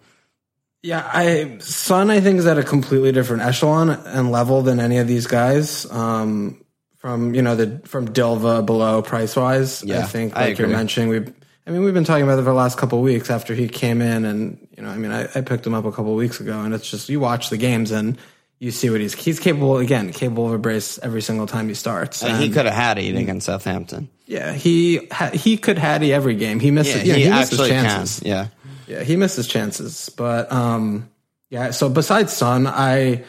[0.83, 4.99] Yeah, I Son I think is at a completely different echelon and level than any
[4.99, 5.91] of these guys.
[5.91, 6.65] Um,
[6.97, 10.69] from you know the from Dilva below price wise, Yeah, I think I like you're
[10.69, 11.19] mentioning we.
[11.67, 13.69] I mean, we've been talking about it for the last couple of weeks after he
[13.69, 16.17] came in, and you know, I mean, I, I picked him up a couple of
[16.17, 18.19] weeks ago, and it's just you watch the games, and
[18.59, 21.75] you see what he's he's capable again, capable of a brace every single time he
[21.75, 22.23] starts.
[22.23, 24.09] And he could have had it against Southampton.
[24.27, 26.59] yeah, he ha, he could Hattie every game.
[26.61, 27.07] He missed Yeah, it.
[27.07, 27.85] Yeah, he, he, missed his actually can.
[27.85, 28.23] chances.
[28.25, 28.47] Yeah.
[28.91, 30.09] Yeah, he missed his chances.
[30.09, 31.09] But um,
[31.49, 31.71] yeah.
[31.71, 33.25] So besides Son, I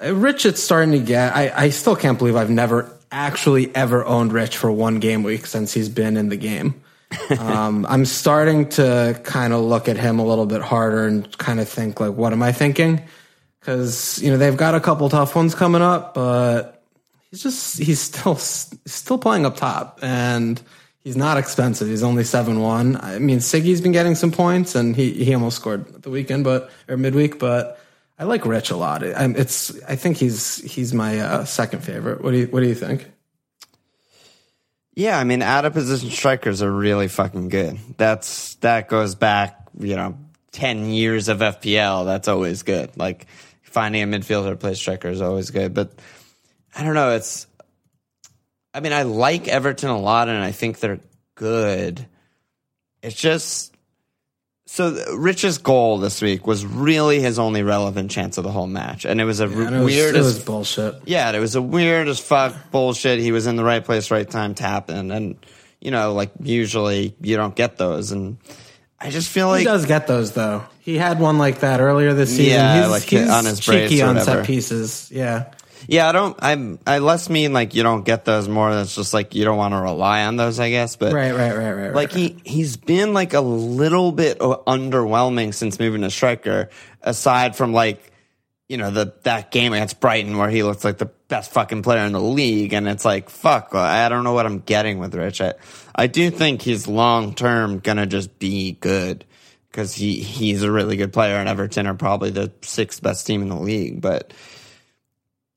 [0.00, 1.34] Rich, it's starting to get.
[1.34, 5.46] I I still can't believe I've never actually ever owned Rich for one game week
[5.46, 6.80] since he's been in the game.
[7.40, 11.58] um, I'm starting to kind of look at him a little bit harder and kind
[11.58, 13.02] of think like, what am I thinking?
[13.58, 16.84] Because you know they've got a couple tough ones coming up, but
[17.32, 20.62] he's just he's still still playing up top and
[21.02, 21.88] he's not expensive.
[21.88, 22.96] He's only seven one.
[22.96, 26.70] I mean, Siggy's been getting some points and he he almost scored the weekend, but
[26.88, 27.38] or midweek.
[27.38, 27.80] But
[28.18, 29.02] I like Rich a lot.
[29.02, 32.22] I, it's I think he's he's my uh, second favorite.
[32.22, 33.10] What do you what do you think?
[34.94, 37.78] Yeah, I mean, out of position strikers are really fucking good.
[37.96, 40.18] That's that goes back, you know,
[40.52, 42.04] ten years of FPL.
[42.04, 42.96] That's always good.
[42.96, 43.26] Like
[43.62, 45.72] finding a midfielder to play striker is always good.
[45.72, 45.92] But
[46.76, 47.12] I don't know.
[47.12, 47.46] It's,
[48.72, 51.00] I mean, I like Everton a lot, and I think they're
[51.34, 52.06] good.
[53.02, 53.74] It's just
[54.66, 59.04] so Rich's goal this week was really his only relevant chance of the whole match,
[59.04, 60.94] and it was a it was, weird as bullshit.
[61.06, 63.18] yeah, it was a weird as fuck bullshit.
[63.18, 65.36] He was in the right place, right time, tapping, and
[65.80, 68.36] you know, like usually you don't get those, and
[69.00, 70.64] I just feel like He does get those though.
[70.78, 72.52] He had one like that earlier this season.
[72.52, 75.10] Yeah, he's, like he's on his cheeky on set pieces.
[75.12, 75.52] Yeah,
[75.86, 76.36] yeah, I don't.
[76.40, 76.78] I'm.
[76.86, 78.72] I less mean like you don't get those more.
[78.74, 80.96] That's just like you don't want to rely on those, I guess.
[80.96, 81.94] But right, right, right, right.
[81.94, 86.70] like he he's been like a little bit underwhelming since moving to striker.
[87.02, 88.12] Aside from like
[88.68, 92.04] you know the that game against Brighton where he looks like the best fucking player
[92.04, 95.40] in the league, and it's like fuck, I don't know what I'm getting with Rich.
[95.40, 95.54] I,
[95.94, 99.24] I do think he's long term gonna just be good
[99.70, 103.42] because he he's a really good player, and Everton are probably the sixth best team
[103.42, 104.00] in the league.
[104.00, 104.32] But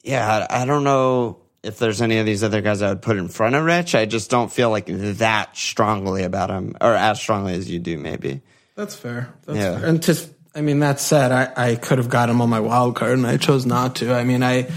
[0.03, 3.29] yeah, I, don't know if there's any of these other guys I would put in
[3.29, 3.95] front of Rich.
[3.95, 7.97] I just don't feel like that strongly about him, or as strongly as you do,
[7.97, 8.41] maybe.
[8.75, 9.33] That's fair.
[9.45, 9.79] That's Yeah.
[9.79, 9.87] fair.
[9.87, 10.19] And to,
[10.55, 13.25] I mean, that said, I, I could have got him on my wild card and
[13.25, 14.13] I chose not to.
[14.13, 14.69] I mean, I,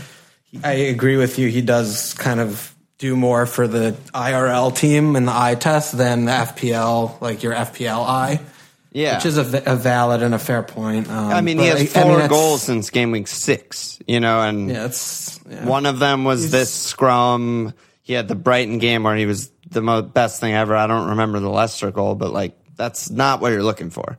[0.63, 1.49] I agree with you.
[1.49, 6.25] He does kind of do more for the IRL team and the eye test than
[6.25, 8.41] the FPL, like your FPL eye.
[8.97, 9.17] Yeah.
[9.17, 11.11] Which is a valid and a fair point.
[11.11, 14.21] Um, I mean, he has I- I four mean, goals since game week six, you
[14.21, 15.67] know, and Yeah, it's yeah.
[15.67, 17.75] one of them was He's- this scrum.
[18.01, 20.75] He had the Brighton game where he was the mo- best thing ever.
[20.75, 24.17] I don't remember the Leicester goal, but like, that's not what you're looking for.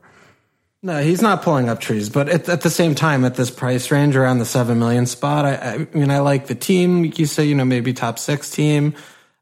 [0.80, 3.90] No, he's not pulling up trees, but at, at the same time, at this price
[3.90, 7.04] range around the seven million spot, I, I mean, I like the team.
[7.04, 8.94] You say, you know, maybe top six team.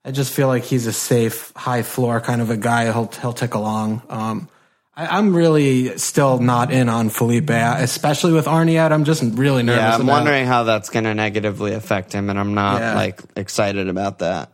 [0.03, 2.85] I just feel like he's a safe, high floor kind of a guy.
[2.91, 4.01] He'll he'll tick along.
[4.09, 4.49] Um,
[4.97, 8.93] I, I'm really still not in on Felipe, especially with Arnie out.
[8.93, 9.81] I'm just really nervous.
[9.83, 12.95] Yeah, I'm about- wondering how that's going to negatively affect him, and I'm not Yeah.
[12.95, 14.51] like excited about that.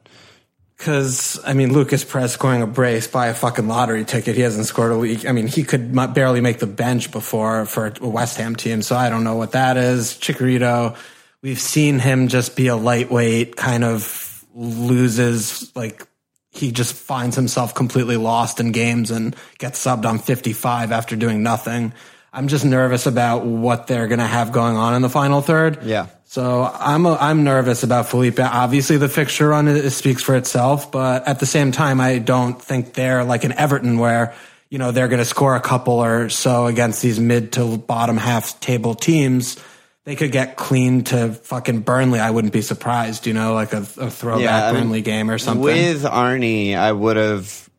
[0.77, 4.35] Because I mean, Lucas Perez scoring a brace by a fucking lottery ticket.
[4.35, 5.25] He hasn't scored a week.
[5.29, 8.83] I mean, he could barely make the bench before for a West Ham team.
[8.83, 10.15] So I don't know what that is.
[10.15, 10.97] Chicharito,
[11.41, 16.05] we've seen him just be a lightweight, kind of loses like
[16.53, 21.43] he just finds himself completely lost in games and gets subbed on 55 after doing
[21.43, 21.95] nothing.
[22.31, 25.83] I'm just nervous about what they're going to have going on in the final third.
[25.83, 26.07] Yeah.
[26.25, 28.39] So I'm i I'm nervous about Felipe.
[28.39, 32.19] Obviously, the fixture run it, it speaks for itself, but at the same time, I
[32.19, 34.35] don't think they're like an Everton where
[34.71, 38.17] you know they're going to score a couple or so against these mid to bottom
[38.17, 39.63] half table teams.
[40.05, 42.19] They could get clean to fucking Burnley.
[42.19, 43.27] I wouldn't be surprised.
[43.27, 45.63] You know, like a, a throwback Yeah, I mean, Burnley game or something.
[45.63, 47.71] With Arnie, I would have,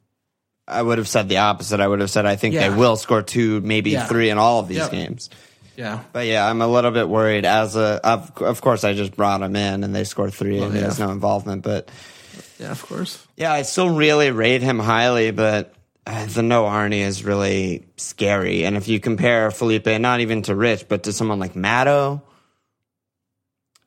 [0.66, 1.82] I would have said the opposite.
[1.82, 2.70] I would have said I think Yeah.
[2.70, 4.06] they will score two, maybe Yeah.
[4.08, 4.92] three in all of these Yep.
[4.92, 5.30] games.
[5.76, 7.44] yeah, But yeah, I'm a little bit worried.
[7.46, 10.74] As a, of, of course, I just brought him in and they scored three, and
[10.74, 11.64] he has no involvement.
[11.64, 11.90] But
[12.58, 13.20] yeah, of course.
[13.36, 15.32] yeah, I still really rate him highly.
[15.32, 15.74] But
[16.06, 18.66] the no Arnie is really scary.
[18.66, 22.22] And if you compare Felipe, not even to Rich, but to someone like Matto.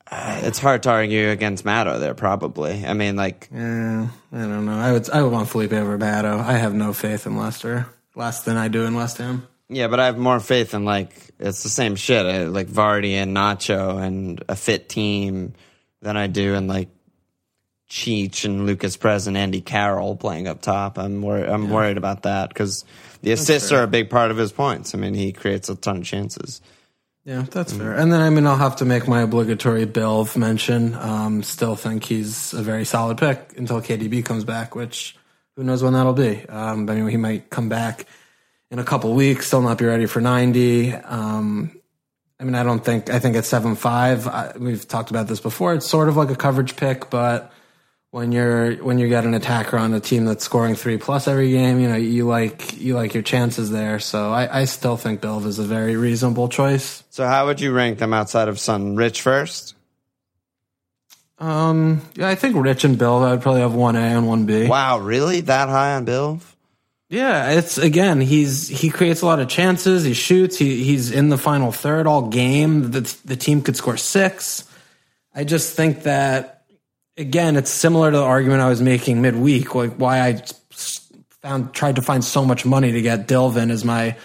[0.08, 2.86] Uh, it's hard to argue against Matto there, probably.
[2.86, 4.78] I mean, like, Yeah, I don't know.
[4.78, 6.38] I would I would want Felipe over Batto.
[6.38, 9.46] I have no faith in Leicester less than I do in West Ham.
[9.68, 13.14] Yeah, but I have more faith in like it's the same shit, uh, like Vardy
[13.14, 15.54] and Nacho and a fit team
[16.02, 16.88] than I do in like
[17.88, 20.98] Cheech and Lucas Perez and Andy Carroll playing up top.
[20.98, 22.84] I'm wor- I'm worried about that because
[23.22, 24.94] the assists are a big part of his points.
[24.94, 26.60] I mean, he creates a ton of chances.
[27.24, 27.92] Yeah, that's fair.
[27.92, 30.94] And then I mean, I'll have to make my obligatory Bill mention.
[30.94, 35.16] Um, still think he's a very solid pick until KDB comes back, which
[35.56, 36.46] who knows when that'll be.
[36.46, 38.06] Um, I mean, he might come back
[38.70, 40.92] in a couple weeks, still not be ready for ninety.
[40.92, 41.80] Um,
[42.38, 44.56] I mean, I don't think I think at seven five.
[44.56, 45.74] We've talked about this before.
[45.74, 47.52] It's sort of like a coverage pick, but
[48.10, 51.50] when you're when you get an attacker on a team that's scoring three plus every
[51.50, 53.98] game, you know you like you like your chances there.
[53.98, 57.02] So I, I still think Bilv is a very reasonable choice.
[57.10, 58.96] So how would you rank them outside of Son?
[58.96, 59.74] Rich first.
[61.38, 63.22] Um, yeah, I think Rich and Bilv.
[63.22, 64.66] I'd probably have one A and one B.
[64.66, 66.40] Wow, really that high on Bilv?
[67.08, 68.20] Yeah, it's again.
[68.20, 70.02] He's he creates a lot of chances.
[70.02, 70.56] He shoots.
[70.56, 72.90] He he's in the final third all game.
[72.90, 74.64] The the team could score six.
[75.34, 76.55] I just think that
[77.16, 80.42] again, it's similar to the argument I was making midweek, like why I
[81.42, 84.16] found tried to find so much money to get Dilvin as my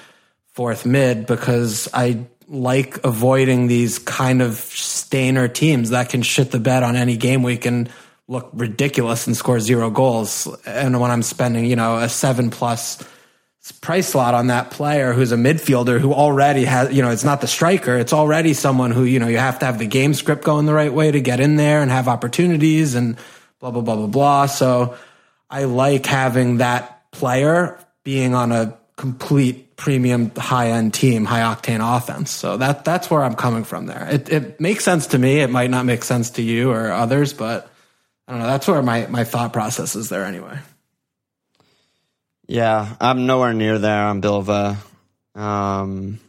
[0.54, 6.60] fourth mid because I like avoiding these kind of stainer teams that can shit the
[6.60, 7.90] bed on any game week and
[8.28, 10.48] look ridiculous and score zero goals.
[10.66, 13.02] And when I'm spending, you know, a seven plus
[13.70, 17.42] price slot on that player who's a midfielder who already has, you know, it's not
[17.42, 17.96] the striker.
[17.96, 20.74] It's already someone who, you know, you have to have the game script going the
[20.74, 23.18] right way to get in there and have opportunities and
[23.60, 24.46] blah, blah, blah, blah, blah.
[24.48, 24.98] So
[25.50, 31.82] I like having that player being on a complete premium high end team, high octane
[31.98, 32.32] offense.
[32.32, 34.08] So that that's where I'm coming from there.
[34.10, 35.40] It it makes sense to me.
[35.40, 37.70] It might not make sense to you or others, but
[38.28, 38.48] I don't know.
[38.48, 40.58] That's where my my thought process is there anyway.
[42.52, 44.76] Yeah, I'm nowhere near there on Bilva.
[45.36, 46.20] Um,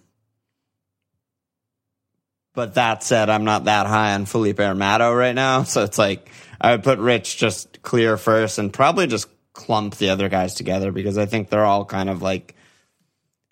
[2.55, 5.65] but that said, I'm not that high on Felipe Armato right now.
[5.65, 6.31] So it's like
[6.61, 10.93] I would put Rich just clear first and probably just clump the other guys together
[10.93, 12.55] because I think they're all kind of like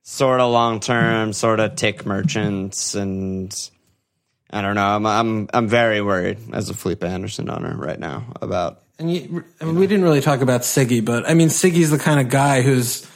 [0.02, 3.52] sort of long term, sort of tick merchants, and
[4.48, 4.86] I don't know.
[4.86, 8.80] I'm I'm I'm very worried as a Felipe Anderson owner right now about.
[9.00, 11.98] And you, I mean, we didn't really talk about Siggy, but I mean, Siggy's the
[11.98, 13.06] kind of guy who's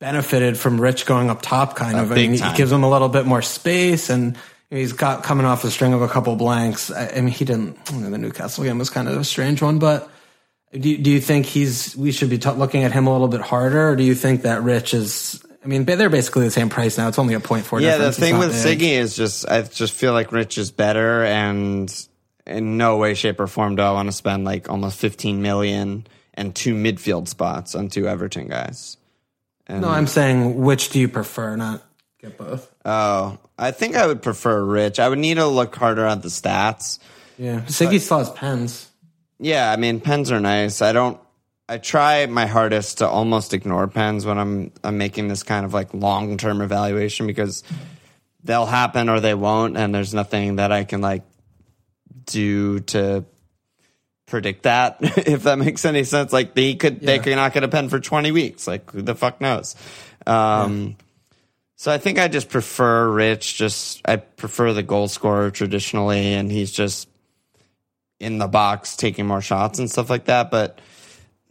[0.00, 1.76] benefited from Rich going up top.
[1.76, 2.50] Kind uh, of, I mean, time.
[2.50, 4.38] he gives him a little bit more space, and
[4.70, 6.90] he's got coming off a string of a couple blanks.
[6.90, 7.78] I, I mean, he didn't.
[7.92, 10.10] You know, the Newcastle game was kind of a strange one, but.
[10.72, 13.28] Do you, do you think he's we should be t- looking at him a little
[13.28, 15.44] bit harder, or do you think that Rich is?
[15.62, 17.08] I mean, they're basically the same price now.
[17.08, 17.78] It's only a point four.
[17.78, 18.16] Yeah, the difference.
[18.16, 18.78] It's thing with big.
[18.80, 21.94] Siggy is just I just feel like Rich is better, and
[22.46, 26.06] in no way, shape, or form do I want to spend like almost 15 million
[26.34, 28.96] and two midfield spots on two Everton guys.
[29.68, 31.56] No, I'm saying which do you prefer?
[31.56, 31.82] Not
[32.20, 32.70] get both.
[32.84, 34.98] Oh, I think I would prefer Rich.
[34.98, 36.98] I would need to look harder at the stats.
[37.38, 38.90] Yeah, Siggy still has pens.
[39.38, 40.82] Yeah, I mean pens are nice.
[40.82, 41.18] I don't.
[41.68, 45.72] I try my hardest to almost ignore pens when I'm I'm making this kind of
[45.72, 47.62] like long term evaluation because
[48.44, 51.22] they'll happen or they won't, and there's nothing that I can like
[52.32, 53.24] do to
[54.26, 56.32] predict that if that makes any sense.
[56.32, 58.66] Like they could they could not get a pen for 20 weeks.
[58.66, 59.76] Like who the fuck knows?
[60.26, 60.96] Um,
[61.76, 63.56] So I think I just prefer Rich.
[63.56, 67.08] Just I prefer the goal scorer traditionally, and he's just
[68.20, 70.48] in the box taking more shots and stuff like that.
[70.50, 70.78] But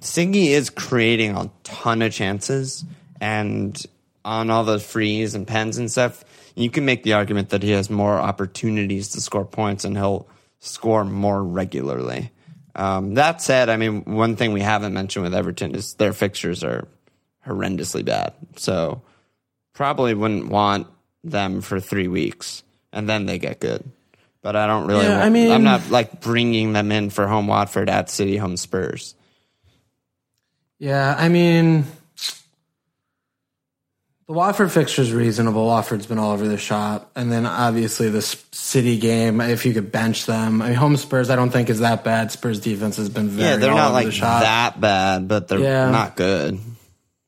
[0.01, 2.85] Siggy is creating a ton of chances,
[3.19, 3.75] and
[4.23, 6.23] on all those frees and pens and stuff,
[6.55, 10.27] you can make the argument that he has more opportunities to score points, and he'll
[10.61, 12.31] score more regularly.
[12.73, 16.63] Um, that said, I mean, one thing we haven't mentioned with Everton is their fixtures
[16.63, 16.87] are
[17.45, 18.33] horrendously bad.
[18.55, 19.01] So
[19.73, 20.87] probably wouldn't want
[21.23, 23.83] them for three weeks, and then they get good.
[24.41, 25.03] But I don't really.
[25.03, 28.37] Yeah, want, I mean- I'm not like bringing them in for home Watford at City,
[28.37, 29.15] home Spurs.
[30.79, 31.85] Yeah, I mean,
[34.31, 35.65] the Watford fixture is reasonable.
[35.65, 39.41] Watford's been all over the shop, and then obviously the City game.
[39.41, 42.31] If you could bench them, I mean, home Spurs, I don't think is that bad.
[42.31, 45.91] Spurs defense has been very Yeah, they're not like that bad, but they're Yeah.
[45.91, 46.61] not good.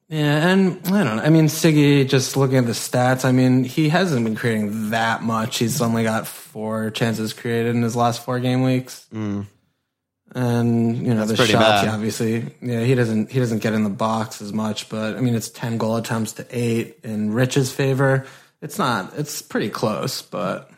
[0.07, 1.23] Yeah, and I don't know.
[1.23, 5.23] I mean, Siggy, just looking at the stats, I mean, he hasn't been creating that
[5.23, 5.57] much.
[5.57, 9.05] He's only got four chances created in his last four game weeks.
[9.13, 9.47] Mm.
[10.35, 14.41] And you know the shots, obviously, yeah, he doesn't he doesn't get in the box
[14.41, 14.89] as much.
[14.89, 18.25] But I mean, it's ten goal attempts to eight in Rich's favor.
[18.61, 19.13] It's not.
[19.17, 20.71] It's pretty close, but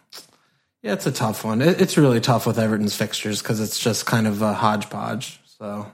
[0.82, 1.62] yeah, it's a tough one.
[1.62, 5.40] It, it's really tough with Everton's fixtures because it's just kind of a hodgepodge.
[5.58, 5.92] So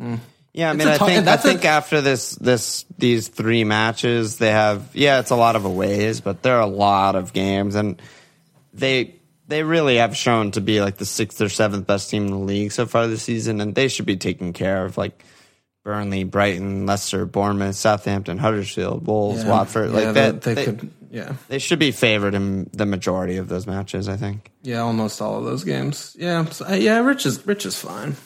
[0.00, 0.18] mm.
[0.52, 4.38] Yeah, I mean, I think I that's a- think after this this these three matches,
[4.38, 7.76] they have yeah, it's a lot of aways, but there are a lot of games,
[7.76, 8.02] and
[8.72, 9.17] they
[9.48, 12.38] they really have shown to be like the sixth or seventh best team in the
[12.38, 14.96] league so far this season, and they should be taken care of.
[14.96, 15.24] Like
[15.84, 20.42] Burnley, Brighton, Leicester, Bournemouth, Southampton, Huddersfield, Wolves, yeah, Watford, yeah, like that.
[20.42, 21.34] they, They, could, yeah.
[21.48, 24.08] they should be favored in the majority of those matches.
[24.08, 24.50] I think.
[24.62, 26.14] Yeah, almost all of those games.
[26.18, 26.98] Yeah, so, uh, yeah.
[27.00, 28.16] Rich is Rich is fine.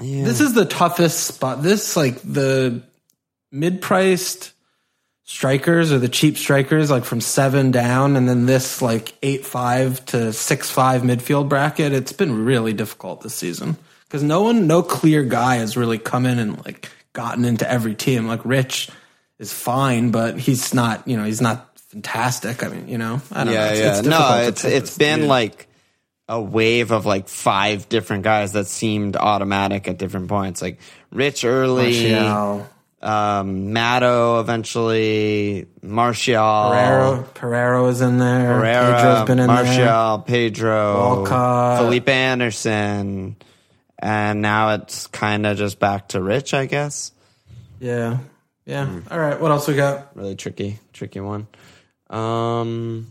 [0.00, 0.24] Yeah.
[0.24, 1.62] This is the toughest spot.
[1.62, 2.82] This like the
[3.50, 4.52] mid-priced
[5.28, 10.02] strikers or the cheap strikers, like from seven down, and then this like eight five
[10.06, 11.92] to six five midfield bracket.
[11.92, 16.24] It's been really difficult this season because no one, no clear guy has really come
[16.24, 18.26] in and like gotten into every team.
[18.26, 18.88] Like Rich
[19.38, 21.06] is fine, but he's not.
[21.06, 22.64] You know, he's not fantastic.
[22.64, 23.60] I mean, you know, I don't know.
[23.60, 23.98] Yeah, It's- yeah.
[23.98, 25.28] it's no, it's it's been dude.
[25.28, 25.66] like
[26.30, 30.62] a wave of like five different guys that seemed automatic at different points.
[30.62, 30.78] Like
[31.10, 32.68] Rich early, Martial,
[33.00, 38.58] um, Matto eventually, Martial, Pereiro, Pereiro is in there.
[38.58, 39.64] Pereira, Pedro's been in there.
[39.64, 41.78] Martial, Pedro, Walcott.
[41.78, 43.36] Felipe Anderson,
[43.98, 47.12] and now it's kind of just back to Rich, I guess.
[47.80, 48.18] Yeah,
[48.66, 48.86] yeah.
[48.86, 49.12] Hmm.
[49.12, 50.16] All right, what else we got?
[50.16, 51.46] Really tricky, tricky one.
[52.10, 53.06] Um,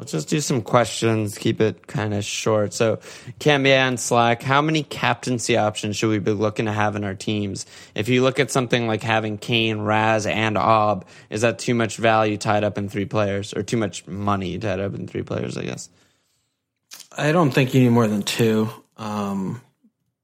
[0.00, 1.36] let's just do some questions.
[1.36, 2.72] Keep it kind of short.
[2.72, 2.96] So,
[3.38, 7.14] Cambia and Slack, how many captaincy options should we be looking to have in our
[7.14, 7.66] teams?
[7.94, 11.98] If you look at something like having Kane, Raz, and Ob, is that too much
[11.98, 15.58] value tied up in three players, or too much money tied up in three players?
[15.58, 15.90] I guess.
[17.16, 19.60] I don't think you need more than two, um,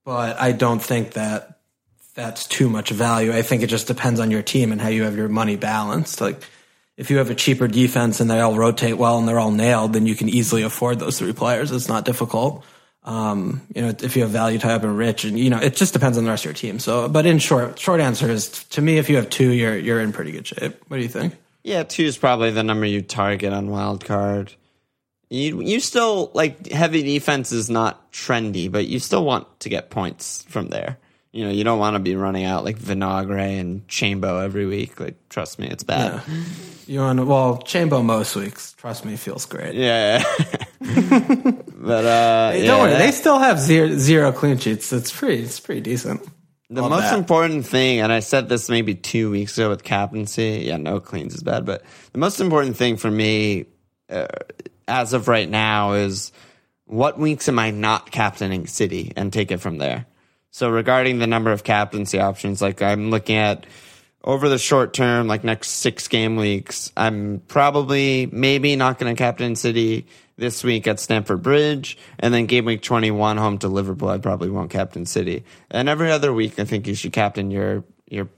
[0.07, 1.59] but I don't think that
[2.15, 3.31] that's too much value.
[3.31, 6.23] I think it just depends on your team and how you have your money balanced.
[6.23, 6.41] Like
[6.97, 9.93] if you have a cheaper defense and they all rotate well and they're all nailed,
[9.93, 11.71] then you can easily afford those three players.
[11.71, 12.65] It's not difficult.
[13.05, 15.93] Um, you know, if you have value up and rich, and you know, it just
[15.93, 16.81] depends on the rest of your team.
[16.81, 20.01] So, but in short, short answer is to me, if you have two, you're you're
[20.01, 20.77] in pretty good shape.
[20.89, 21.37] What do you think?
[21.63, 24.53] Yeah, two is probably the number you target on wild card.
[25.31, 29.91] You you still like heavy defense is not trendy, but you still want to get
[29.91, 30.99] points from there.
[31.37, 34.99] You know, you don't want to be running out like Vinagre and Chambo every week.
[34.99, 36.23] Like, trust me, it's bad.
[36.87, 38.73] You want well, Chambo most weeks.
[38.73, 39.75] Trust me, feels great.
[39.75, 40.23] Yeah,
[40.81, 44.93] but uh, Hey, yeah, Don't worry, that- they still have zero, zero clean sheets.
[44.93, 46.23] It's pretty, it's pretty decent.
[46.71, 47.19] The Love most that.
[47.19, 50.63] important thing, and I said this maybe two weeks ago with captaincy.
[50.67, 51.83] Yeah, no cleans is bad, but
[52.13, 53.67] the most important thing for me,
[54.11, 54.27] uh,
[54.89, 56.33] as of right now, is
[56.87, 60.07] what weeks am I not captaining City and take it from there.
[60.57, 63.67] So regarding the number of captaincy options, like I'm looking at
[64.25, 69.23] over the short term, like next six game weeks, I'm probably maybe not going to
[69.23, 70.07] captain City
[70.39, 74.09] this week at Stamford Bridge, and then game week 21 home to Liverpool.
[74.09, 77.85] I probably won't captain City, and every other week I think you should captain your
[78.09, 78.31] your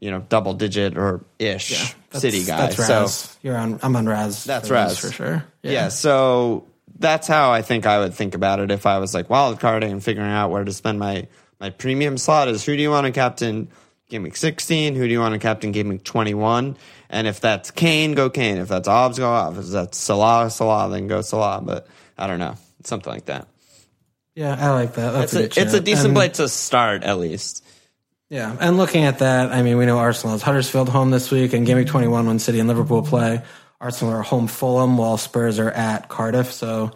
[0.00, 2.72] you know double digit or ish City guy.
[2.72, 3.78] That's so You're on.
[3.84, 4.42] I'm on Raz.
[4.42, 4.98] That's Raz.
[4.98, 5.44] for sure.
[5.62, 5.90] yeah.
[5.90, 6.66] so
[6.98, 9.92] that's how I think I would think about it if I was like wild carding
[9.92, 11.28] and figuring out where to spend my
[11.60, 13.68] my premium slot is who do you want to captain
[14.08, 16.76] game week 16 who do you want to captain game week 21
[17.10, 18.58] and if that's Kane go Kane.
[18.58, 21.60] If that's Obbs go Obbs if that's Salah Salah then go Salah.
[21.62, 21.86] But
[22.18, 22.56] I don't know.
[22.84, 23.48] Something like that.
[24.34, 25.12] Yeah, I like that.
[25.12, 27.64] That's it's a, good it's a decent And- place to start at least.
[28.28, 31.52] Yeah, and looking at that, I mean, we know Arsenal has Huddersfield home this week,
[31.52, 33.40] and Game Week 21 when City and Liverpool play.
[33.80, 36.52] Arsenal are home Fulham, while Spurs are at Cardiff.
[36.52, 36.92] So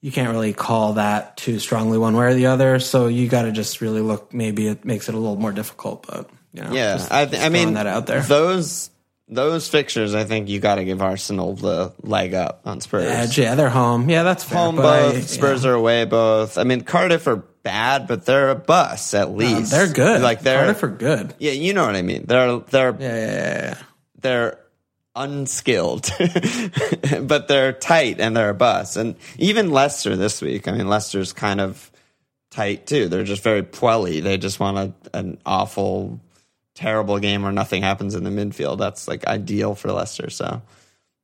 [0.00, 2.78] you can't really call that too strongly one way or the other.
[2.78, 4.32] So you got to just really look.
[4.32, 7.42] Maybe it makes it a little more difficult, but you know, yeah just- I, just
[7.42, 8.20] I mean that out there.
[8.22, 8.90] those
[9.28, 13.38] those fixtures I think you got to give Arsenal the leg up on Spurs Edge,
[13.38, 14.08] yeah, they're home.
[14.10, 14.58] Yeah, that's fair.
[14.58, 15.16] home both.
[15.16, 15.70] I- Spurs yeah.
[15.70, 16.58] are away both.
[16.58, 19.70] I mean, Cardiff are bad, but they're a bus at uh, least.
[19.70, 20.22] They're good.
[20.22, 21.34] Like they're Cardiff are good.
[21.38, 22.24] yeah, you know what I mean.
[22.26, 23.74] They're they're yeah, yeah, yeah.
[24.20, 24.58] they're
[25.14, 26.10] unskilled,
[27.22, 28.96] but they're tight and they're a bus.
[28.96, 30.68] And even Leicester this week.
[30.68, 31.90] I mean, Leicester's kind of
[32.50, 33.08] tight too.
[33.08, 34.22] They're just very puelly.
[34.22, 36.20] They just want a, an awful,
[36.74, 38.78] terrible game where nothing happens in the midfield.
[38.78, 40.30] That's like ideal for Leicester.
[40.30, 40.62] So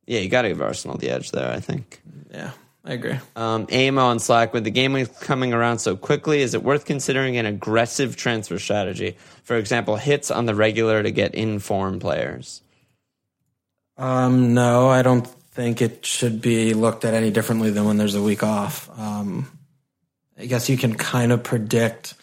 [0.07, 1.51] yeah, you got to give Arsenal the edge there.
[1.51, 2.01] I think.
[2.33, 2.53] yeah.
[2.87, 3.19] I agree.
[3.35, 6.85] Um, AMO on Slack, with the game week coming around so quickly, is it worth
[6.85, 9.17] considering an aggressive transfer strategy?
[9.43, 12.63] For example, hits on the regular to get in form players.
[13.99, 18.15] Um, no, I don't think it should be looked at any differently than when there's
[18.15, 18.91] a week off.
[18.99, 19.51] Um,
[20.39, 22.15] I guess you can kind of predict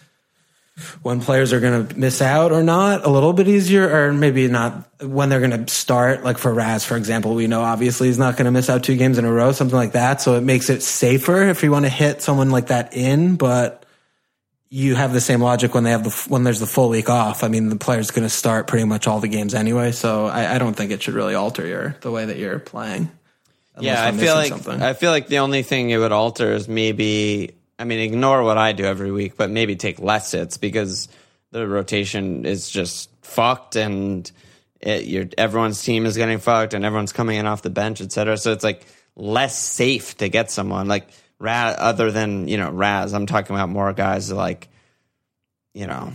[1.03, 4.47] when players are going to miss out or not a little bit easier, or maybe
[4.47, 6.23] not when they're going to start.
[6.23, 8.97] Like for Raz, for example, we know obviously he's not going to miss out two
[8.97, 10.21] games in a row, something like that.
[10.21, 13.82] So it makes it safer if you want to hit someone like that in, but
[14.73, 17.43] you have the same logic when they have the when there's the full week off.
[17.43, 20.55] I mean, the player's going to start pretty much all the games anyway, so I,
[20.55, 23.11] I don't think it should really alter your the way that you're playing.
[23.79, 24.81] Yeah, I feel like something.
[24.81, 27.51] I feel like the only thing it would alter is maybe.
[27.77, 31.07] I mean, ignore what I do every week, but maybe take less hits because
[31.51, 34.31] the rotation is just fucked and
[34.81, 38.37] it, your everyone's team is getting fucked and everyone's coming in off the bench, etc.
[38.37, 41.09] So it's like less safe to get someone like
[41.43, 43.13] Raz, other than you know Raz.
[43.13, 44.69] I'm talking about more guys like
[45.73, 46.13] you know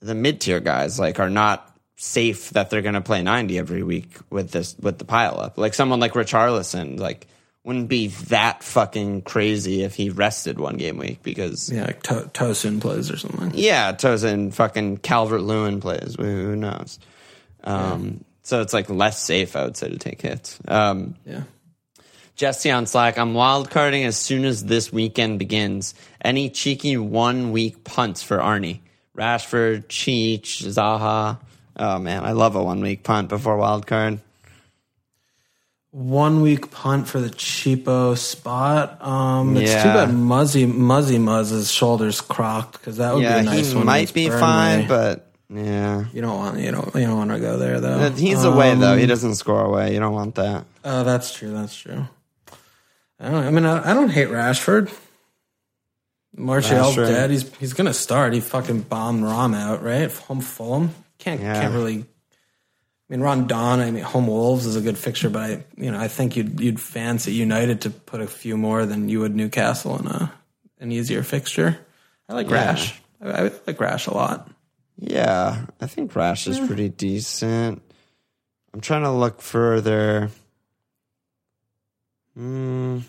[0.00, 3.82] the mid tier guys like are not safe that they're going to play 90 every
[3.82, 5.58] week with this with the pile up.
[5.58, 7.26] Like someone like Richarlison, like
[7.62, 12.30] wouldn't be that fucking crazy if he rested one game week because Yeah, like to-
[12.32, 13.52] Tosun plays or something.
[13.54, 16.16] yeah, Tosun fucking Calvert Lewin plays.
[16.18, 16.98] Who knows?
[17.62, 20.58] Um, So it's like less safe, I would say, to take hits.
[20.66, 21.42] Um, Yeah.
[22.40, 25.92] Jesse on Slack, I'm wildcarding as soon as this weekend begins.
[26.24, 28.80] Any cheeky one week punts for Arnie?
[29.14, 31.38] Rashford, Cheech, Zaha.
[31.76, 34.20] Oh man, I love a one week punt before wildcard.
[35.90, 39.06] One week punt for the cheapo spot.
[39.06, 39.82] Um, it's Yeah.
[39.82, 43.76] too bad Muzzy Muzzy Muzz's shoulders crocked because that would Yeah, be a nice he
[43.76, 43.84] one.
[43.84, 44.40] might be Burnley.
[44.40, 46.04] fine, but yeah.
[46.14, 48.08] you don't want you don't you don't want to go there though.
[48.12, 48.96] He's away though.
[48.96, 49.92] He doesn't score away.
[49.92, 50.64] You don't want that.
[50.86, 51.50] Oh, that's true.
[51.52, 52.06] That's true.
[53.20, 53.44] I don't.
[53.44, 54.90] I mean, I, I don't hate Rashford.
[56.36, 57.08] Martial's Rashford.
[57.08, 57.30] dead.
[57.30, 58.32] He's he's gonna start.
[58.32, 60.10] He fucking bombed Rom out right.
[60.12, 61.60] Home Fulham can't Yeah.
[61.60, 61.98] can't really.
[61.98, 63.80] I mean, Rondon.
[63.80, 66.60] I mean, home Wolves is a good fixture, but I you know I think you'd
[66.60, 70.32] you'd fancy United to put a few more than you would Newcastle in a
[70.78, 71.76] an easier fixture.
[72.28, 72.54] I like Yeah.
[72.66, 73.00] Rash.
[73.20, 74.48] I, I like Rash a lot.
[74.96, 77.82] Yeah, I think Rash is pretty decent.
[78.72, 80.30] I'm trying to look further.
[82.40, 83.02] Mm,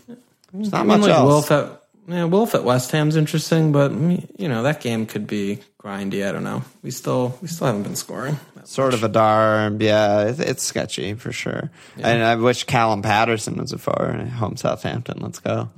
[0.52, 1.28] there's not I mean, much like else.
[1.28, 5.60] Wolf at yeah, Wolf at West Ham's interesting, but you know that game could be
[5.82, 6.28] grindy.
[6.28, 6.64] I don't know.
[6.82, 8.38] We still we still haven't been scoring.
[8.66, 9.72] sort of a dar.
[9.80, 11.72] Yeah, it's, it's sketchy for sure.
[11.98, 14.28] And I wish Callum Paterson was a forward.
[14.28, 15.20] Home Southampton.
[15.22, 15.70] Let's go.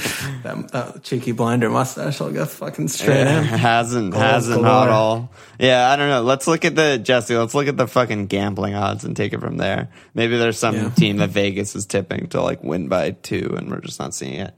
[0.45, 3.45] That, that cheeky blinder mustache will get fucking straight in.
[3.45, 4.71] hasn't Goals hasn't galore.
[4.71, 5.33] not all.
[5.59, 6.23] Yeah, I don't know.
[6.23, 7.35] Let's look at the Jesse.
[7.37, 9.89] Let's look at the fucking gambling odds and take it from there.
[10.15, 10.89] Maybe there's some Yeah.
[10.91, 14.35] team that Vegas is tipping to like win by two, and we're just not seeing
[14.41, 14.55] it.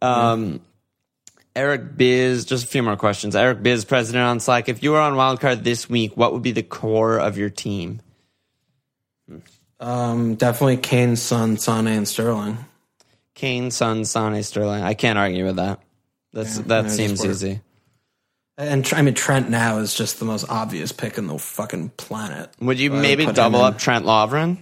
[0.00, 0.60] Um,
[1.54, 3.36] Eric Biz, just a few more questions.
[3.36, 4.68] Eric Biz, president on Slack.
[4.70, 8.00] If you were on wildcard this week, what would be the core of your team?
[9.78, 12.58] Um, definitely Kane, Son, Sane, and Sterling.
[13.34, 14.82] Kane, Son, Sane, Sterling.
[14.82, 15.80] I can't argue with that.
[16.32, 17.60] That's Yeah, that seems easy.
[18.58, 22.50] And I mean Trent now is just the most obvious pick in the fucking planet.
[22.60, 24.58] Would you would maybe double up Trent Lovren?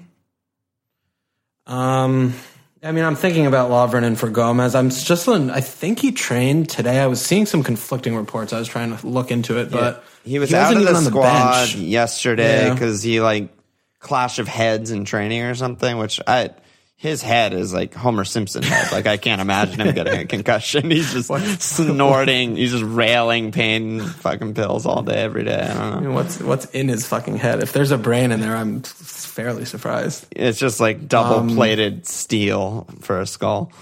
[1.66, 2.34] Um,
[2.82, 4.74] I mean, I'm thinking about Lovren and for Gomez.
[4.74, 6.98] I'm just, I think he trained today.
[7.00, 8.52] I was seeing some conflicting reports.
[8.52, 11.54] I was trying to look into it, but He was wasn't out of the squad
[11.66, 11.74] bench.
[11.76, 12.72] yesterday Yeah.
[12.74, 13.50] because he like
[13.98, 15.98] clash of heads in training or something.
[15.98, 16.50] Which I,
[17.01, 18.92] his head is like Homer Simpson head.
[18.92, 20.90] Like I can't imagine him getting a concussion.
[20.90, 21.30] He's just
[21.62, 22.57] snorting.
[22.57, 25.62] He's just railing pain fucking pills all day every day.
[25.62, 26.01] I don't I know.
[26.01, 27.62] mean, what's what's in his fucking head?
[27.62, 30.26] If there's a brain in there, I'm fairly surprised.
[30.32, 33.72] It's just like double plated steel for a skull.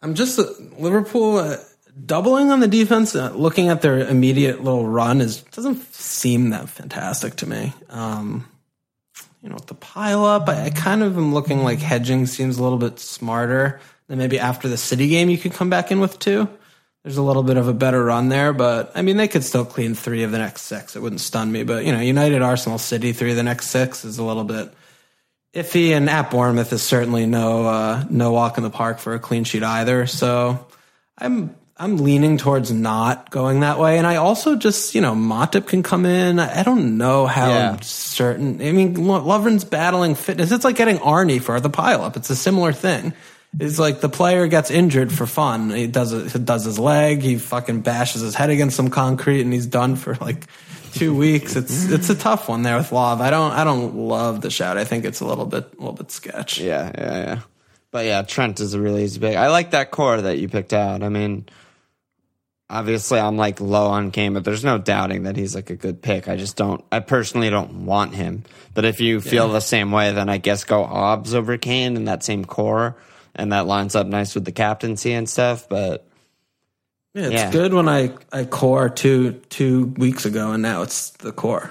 [0.00, 0.44] I'm just uh,
[0.78, 1.58] Liverpool uh,
[2.06, 3.14] doubling on the defense.
[3.14, 7.74] Uh, looking at their immediate little run is doesn't seem that fantastic to me.
[7.90, 8.46] Um,
[9.44, 12.56] you know, with the pile up, I, I kind of am looking like hedging seems
[12.56, 13.78] a little bit smarter.
[14.08, 16.48] Then maybe after the City game, you could come back in with two.
[17.02, 19.66] There's a little bit of a better run there, but I mean, they could still
[19.66, 20.96] clean three of the next six.
[20.96, 24.06] It wouldn't stun me, but you know, United, Arsenal, City, three of the next six
[24.06, 24.72] is a little bit
[25.52, 29.18] iffy, and at Bournemouth is certainly no uh, no walk in the park for a
[29.18, 30.06] clean sheet either.
[30.06, 30.66] So
[31.18, 35.66] I'm I'm leaning towards not going that way, and I also just you know Matip
[35.66, 36.38] can come in.
[36.38, 37.76] I don't know how Yeah.
[37.82, 38.62] certain.
[38.62, 40.52] I mean, Lo- Lovren's battling fitness.
[40.52, 42.16] It's like getting Arnie for the pileup.
[42.16, 43.12] It's a similar thing.
[43.58, 45.70] It's like the player gets injured for fun.
[45.70, 47.22] He does it, he does his leg.
[47.22, 50.46] He fucking bashes his head against some concrete, and he's done for like
[50.92, 51.56] two weeks.
[51.56, 53.20] It's it's a tough one there with Love.
[53.20, 54.76] I don't I don't love the shout.
[54.78, 56.58] I think it's a little bit a little bit sketch.
[56.60, 57.38] Yeah, yeah, yeah.
[57.90, 59.36] But yeah, Trent is a really easy pick.
[59.36, 61.04] I like that core that you picked out.
[61.04, 61.46] I mean,
[62.70, 66.02] obviously I'm like low on Kane, but there's no doubting that he's like a good
[66.02, 66.28] pick.
[66.28, 68.44] I just don't, I personally don't want him.
[68.74, 72.04] But if you feel the same way, then I guess go Obbs over Kane in
[72.06, 72.96] that same core.
[73.36, 75.68] And that lines up nice with the captaincy and stuff.
[75.68, 76.06] But
[77.14, 77.50] Yeah, it's Yeah.
[77.50, 81.70] good when I I core two two weeks ago, and now it's the core.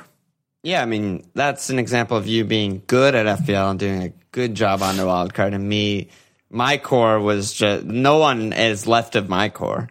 [0.63, 4.13] yeah, I mean, that's an example of you being good at FPL and doing a
[4.31, 5.53] good job on the wild card.
[5.53, 6.07] And me,
[6.49, 9.89] my core was just, no one is left of my core.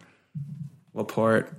[0.95, 1.53] Laporte,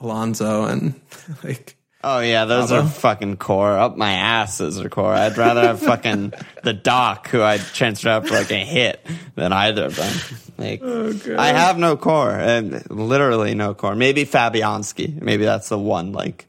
[0.00, 1.00] Alonso, and
[1.44, 2.86] like Oh yeah, those Bravo.
[2.86, 3.76] are fucking core.
[3.76, 5.12] Up my ass those are core.
[5.12, 6.32] I'd rather have fucking
[6.62, 10.14] the doc who I transfer up for like a hit than either of them.
[10.56, 13.96] Like oh, I have no core and literally no core.
[13.96, 15.20] Maybe Fabianski.
[15.20, 16.46] Maybe that's the one like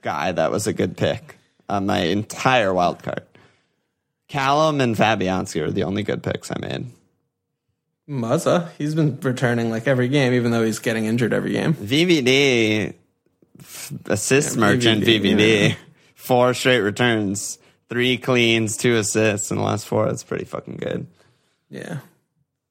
[0.00, 1.36] guy that was a good pick
[1.68, 3.22] on my entire wild card.
[4.28, 6.86] Callum and Fabianski are the only good picks I made.
[8.08, 8.70] Muzza.
[8.78, 11.74] He's been returning like every game, even though he's getting injured every game.
[11.74, 12.94] VVD
[14.06, 15.68] assist Yeah, merchant VVD, VVD.
[15.70, 15.74] yeah.
[16.14, 20.06] four straight returns, three cleans, two assists in the last four.
[20.06, 21.06] That's pretty fucking good.
[21.70, 21.98] Yeah.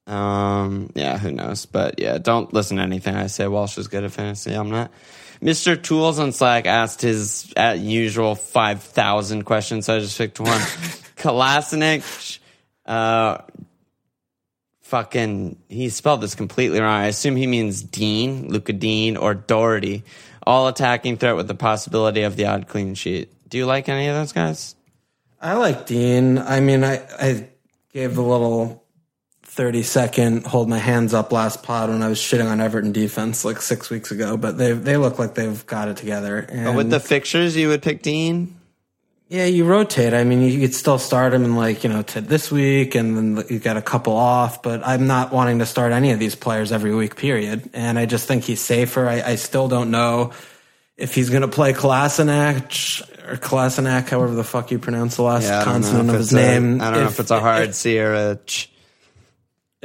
[0.07, 1.65] Um, yeah, who knows?
[1.65, 3.47] But yeah, don't listen to anything I say.
[3.47, 4.53] Walsh is good at fantasy.
[4.53, 4.91] I'm not.
[5.41, 5.81] Mr.
[5.81, 10.47] Tools on Slack asked his at usual 5,000 questions, so I just picked one.
[11.17, 12.39] Kalasinic,
[12.85, 13.39] uh,
[14.85, 17.01] fucking, he spelled this completely wrong.
[17.01, 20.03] I assume he means Digne, Luca Digne, or Doherty.
[20.45, 23.33] All attacking threat with the possibility of the odd clean sheet.
[23.49, 24.75] Do you like any of those guys?
[25.41, 26.37] I like Digne.
[26.37, 27.49] I mean, I, I
[27.93, 28.83] gave the little
[29.43, 33.43] 30 second hold my hands up last pod when I was shitting on Everton defense
[33.43, 36.37] like six weeks ago, but they they look like they've got it together.
[36.37, 38.53] And But with the fixtures, you would pick Digne?
[39.27, 40.13] Yeah, you rotate.
[40.13, 43.17] I mean, you could still start him in like, you know, to this week and
[43.37, 46.35] then you got a couple off, but I'm not wanting to start any of these
[46.35, 47.69] players every week, period.
[47.73, 49.07] And I just think he's safer.
[49.07, 50.31] I, I still don't know
[50.97, 55.43] if he's going to play Kolasinac or Kolasinac, however the fuck you pronounce the last
[55.43, 56.81] Yeah, I don't know consonant of his a- name.
[56.81, 58.71] I don't know if it's a hard C or a ch.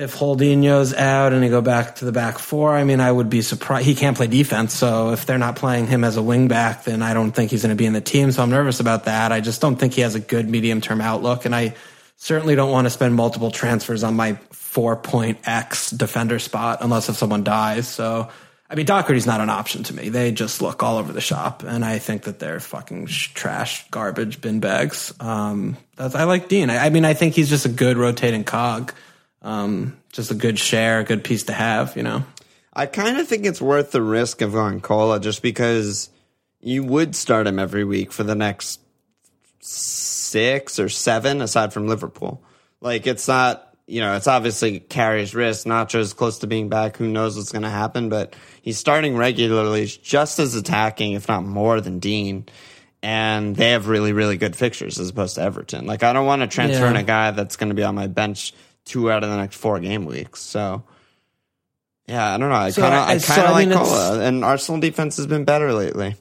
[0.01, 3.28] If Holdinho's out and he go back to the back four, I mean, I would
[3.28, 3.84] be surprised.
[3.84, 7.03] He can't play defense, so if they're not playing him as a wing back, then
[7.03, 8.32] I don't think he's going to be in the team.
[8.32, 9.30] So I'm nervous about that.
[9.30, 11.74] I just don't think he has a good medium term outlook, and I
[12.16, 17.11] certainly don't want to spend multiple transfers on my four point X defender spot unless
[17.11, 17.86] if someone dies.
[17.86, 18.30] So.
[18.72, 20.11] I mean, Doherty's not an option to me.
[20.11, 23.84] They just look all over the shop, and I think that they're fucking sh- trash,
[23.90, 25.12] garbage, bin bags.
[25.18, 26.70] Um, I like Digne.
[26.70, 28.92] I, I mean, I think he's just a good rotating cog
[29.43, 32.24] um, just a good share, a good piece to have, you know.
[32.72, 36.09] I kind of think it's worth the risk of going Cola just because
[36.61, 38.80] you would start him every week for the next
[39.61, 42.43] six or seven, aside from Liverpool.
[42.80, 45.66] Like, it's not, you know, it's obviously carries risk.
[45.66, 46.97] Nacho's close to being back.
[46.97, 48.09] Who knows what's going to happen?
[48.09, 52.45] But he's starting regularly, he's just as attacking, if not more than Digne.
[53.03, 55.86] And they have really, really good fixtures as opposed to Everton.
[55.86, 56.91] Like, I don't want to transfer Yeah.
[56.91, 58.53] in a guy that's going to be on my bench
[58.91, 60.41] two out of the next four game weeks.
[60.41, 60.82] So,
[62.07, 62.55] yeah, I don't know.
[62.57, 65.45] I So kind of, I- I so, like mean, Cola, and Arsenal defense has been
[65.45, 66.16] better lately.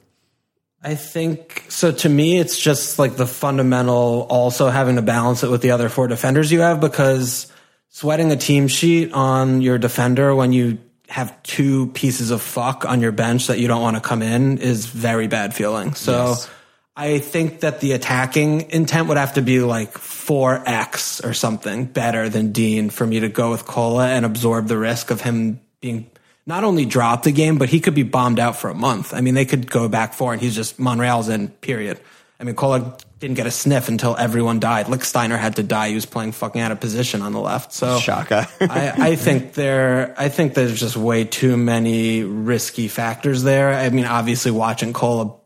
[0.82, 1.92] I think so.
[1.92, 5.88] To me, it's just like the fundamental, also having to balance it with the other
[5.90, 7.52] four defenders you have because
[7.90, 13.00] sweating a team sheet on your defender when you have two pieces of fuck on
[13.02, 15.92] your bench that you don't want to come in is very bad feeling.
[15.94, 16.48] So Yes.
[16.96, 22.28] I think that the attacking intent would have to be like 4x or something better
[22.28, 26.10] than Digne for me to go with Cola and absorb the risk of him being
[26.46, 29.14] not only dropped the game, but he could be bombed out for a month.
[29.14, 32.00] I mean, they could go back four and he's just Monreal's in, period.
[32.40, 34.86] I mean, Cola didn't get a sniff until everyone died.
[34.86, 35.90] Lichtsteiner had to die.
[35.90, 37.72] He was playing fucking out of position on the left.
[37.72, 38.48] So Xhaka.
[38.70, 40.14] I, I think there.
[40.18, 43.72] I think there's just way too many risky factors there.
[43.72, 45.36] I mean, obviously, watching Cola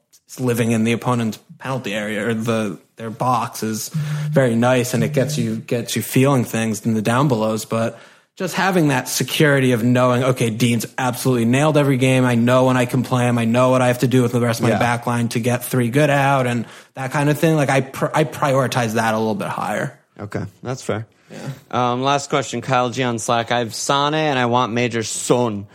[0.40, 5.12] living in the opponent's penalty area or the their box is very nice, and it
[5.12, 7.64] gets you gets you feeling things in the down belows.
[7.64, 7.98] But
[8.36, 12.24] just having that security of knowing, okay, Digne's absolutely nailed every game.
[12.24, 13.36] I know when I can play him.
[13.38, 14.78] I know what I have to do with the rest of my Yeah.
[14.78, 17.54] back line to get three good out and that kind of thing.
[17.56, 19.98] Like I, pr- I prioritize that a little bit higher.
[20.18, 21.06] Okay, that's fair.
[21.30, 21.48] yeah.
[21.70, 23.50] Um, last question, Kyle G on Slack.
[23.52, 25.66] I have Sane and I want Major Son.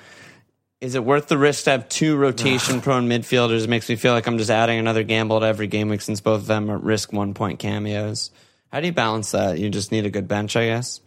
[0.82, 3.64] Is it worth the risk to have two rotation prone midfielders?
[3.64, 6.22] It makes me feel like I'm just adding another gamble to every game week since
[6.22, 8.32] both of them are risk one point cameos.
[8.72, 9.60] How do you balance that?
[9.60, 11.02] You just need a good bench, I guess.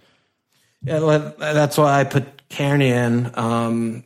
[0.83, 3.31] Yeah, that's why I put Cairney in.
[3.39, 4.05] Um,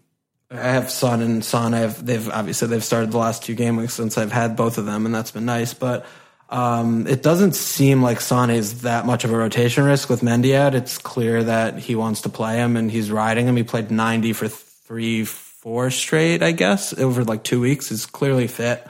[0.50, 1.74] I have Son and Son.
[1.74, 4.86] I've they've obviously they've started the last two game weeks since I've had both of
[4.86, 5.74] them, and that's been nice.
[5.74, 6.06] But
[6.50, 10.54] um, it doesn't seem like Son is that much of a rotation risk with Mendy
[10.54, 10.74] out.
[10.74, 13.56] It's clear that he wants to play him and he's riding him.
[13.56, 15.24] He played ninety for three,
[15.66, 17.88] four straight, I guess, over like two weeks.
[17.88, 18.86] He's clearly fit.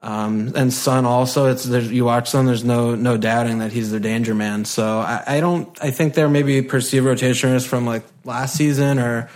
[0.00, 2.46] Um, and Son also, it's you watch Son.
[2.46, 4.64] There's no no doubting that he's the danger man.
[4.64, 5.76] So I, I don't.
[5.82, 9.28] I think they're maybe perceived rotation risk from like last season, or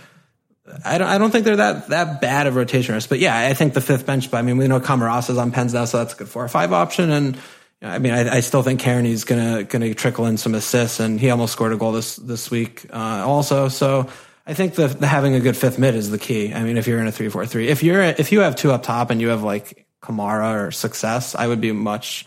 [0.85, 1.09] I don't.
[1.09, 3.09] I don't think they're that that bad of rotation risk.
[3.09, 4.31] But yeah, I think the fifth bench.
[4.31, 6.45] But I mean, we know Camarasa is on pens now, so that's a good four
[6.45, 7.09] or five option.
[7.09, 7.41] And you
[7.81, 11.19] know, I mean, I, I still think Cairney's gonna gonna trickle in some assists, and
[11.19, 13.67] he almost scored a goal this this week uh, also.
[13.67, 14.07] So.
[14.49, 16.53] I think the, the having a good fifth mid is the key.
[16.55, 18.71] I mean, if you're in a three four three, if you're if you have two
[18.71, 22.25] up top and you have like Kamara or success, I would be much.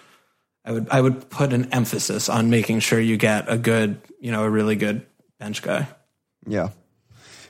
[0.65, 4.31] I would I would put an emphasis on making sure you get a good, you
[4.31, 5.05] know, a really good
[5.41, 5.89] bench guy.
[6.47, 6.69] Yeah.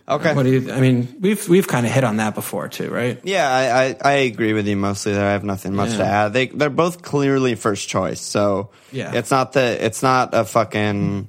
[0.08, 0.34] Okay.
[0.34, 0.72] What do you?
[0.72, 3.20] I mean, we've we've kind of hit on that before too, right?
[3.24, 5.28] Yeah, I, I, I agree with you mostly there.
[5.28, 6.32] I have nothing much to add.
[6.32, 9.14] They they're both clearly first choice, so Yeah.
[9.14, 11.28] it's not the it's not a fucking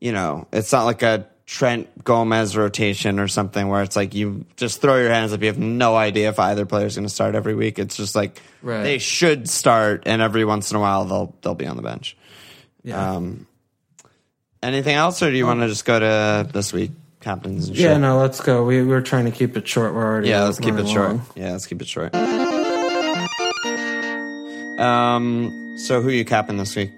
[0.00, 4.44] you know it's not like a Trent Gomez rotation or something where it's like you
[4.56, 5.40] just throw your hands up.
[5.40, 7.78] You have no idea if either player is going to start every week.
[7.78, 8.82] It's just like Right.
[8.82, 12.16] they should start, and every once in a while they'll they'll be on the bench.
[12.82, 13.12] Yeah.
[13.14, 13.46] Um,
[14.60, 16.90] anything else, or do you want to just go to this week
[17.20, 17.68] captains?
[17.68, 18.00] And yeah, shit?
[18.00, 18.64] no, let's go.
[18.64, 19.94] We we're trying to keep it short.
[19.94, 21.20] We're already Yeah, let's keep it running short.
[21.36, 22.12] Yeah, let's keep it short.
[24.80, 26.90] Um, so who you capping this week?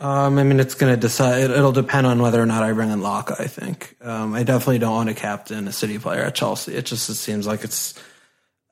[0.00, 1.42] Um, I mean, it's going to decide.
[1.42, 3.32] It, it'll depend on whether or not I bring in Locke.
[3.38, 3.96] I think.
[4.00, 6.74] Um, I definitely don't want to captain a City player at Chelsea.
[6.74, 7.94] It just it seems like it's.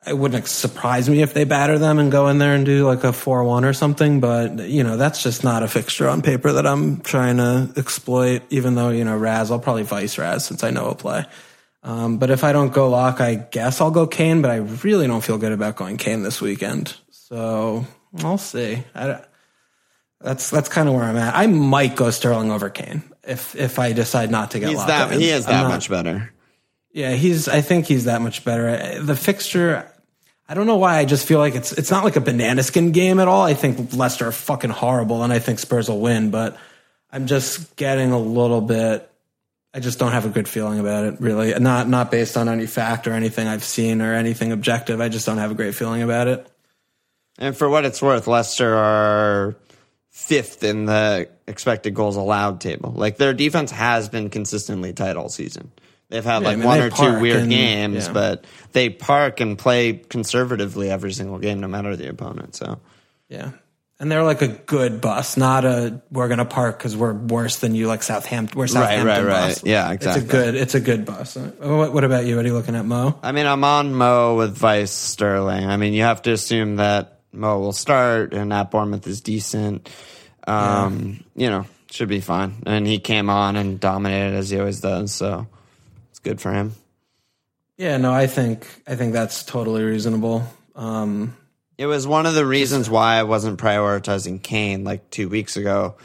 [0.07, 3.03] It wouldn't surprise me if they batter them and go in there and do like
[3.03, 4.21] a four-one or something.
[4.21, 8.43] But you know, that's just not a fixture on paper that I'm trying to exploit.
[8.51, 11.25] Even though you know Raz, I'll probably vice Raz since I know he'll play.
[11.83, 14.43] Um, but if I don't go Locke, I guess I'll go Kane.
[14.43, 16.95] But I really don't feel good about going Kane this weekend.
[17.11, 17.85] So
[18.23, 18.85] I'll see.
[18.95, 19.23] I,
[20.21, 21.35] that's that's kind of where I'm at.
[21.35, 25.13] I might go Sterling over Kane if if I decide not to get He's that
[25.13, 25.21] in.
[25.21, 26.33] he is that not- much better.
[26.93, 27.47] Yeah, he's.
[27.47, 29.03] I think he's that much better.
[29.03, 29.87] The fixture.
[30.49, 30.97] I don't know why.
[30.97, 33.43] I just feel like it's it's not like a banana skin game at all.
[33.43, 36.31] I think Leicester are fucking horrible, and I think Spurs will win.
[36.31, 36.57] But
[37.13, 39.11] I'm just getting a little bit.
[39.75, 41.21] I just don't have a good feeling about it.
[41.21, 44.99] Really, not not based on any fact or anything I've seen or anything objective.
[44.99, 46.47] I just don't have a great feeling about it.
[47.39, 49.55] And for what it's worth, Leicester are
[50.17, 52.91] fifth in the expected goals allowed table.
[52.97, 55.71] Like their defense has been consistently tight all season.
[56.09, 58.13] They've had Yeah, I like mean, one or two weird and- games, yeah.
[58.15, 62.57] but they park and play conservatively every single game, no matter the opponent.
[62.57, 62.81] So
[63.29, 63.51] Yeah.
[64.01, 67.75] And they're like a good bus, not a we're gonna park because we're worse than
[67.75, 68.59] you, like Southampton.
[68.59, 69.49] We're Southampton right, right.
[69.49, 69.65] bus.
[69.65, 70.23] Yeah, exactly.
[70.23, 71.37] It's a good, it's a good bus.
[71.37, 72.37] Uh, What, what about you?
[72.37, 73.19] What are you looking at, Mo?
[73.23, 75.67] I mean, I'm on Mo with Vice Sterling.
[75.67, 79.89] I mean, you have to assume that Mo will start, and that Bournemouth is decent.
[80.47, 82.63] Um, You know, should be fine.
[82.67, 85.47] And he came on and dominated as he always does, so
[86.11, 86.75] it's good for him.
[87.77, 90.45] Yeah, no, I think I think that's totally reasonable.
[90.75, 91.37] Um,
[91.79, 95.97] It was one of the reasons why I wasn't prioritizing Kane like two weeks ago.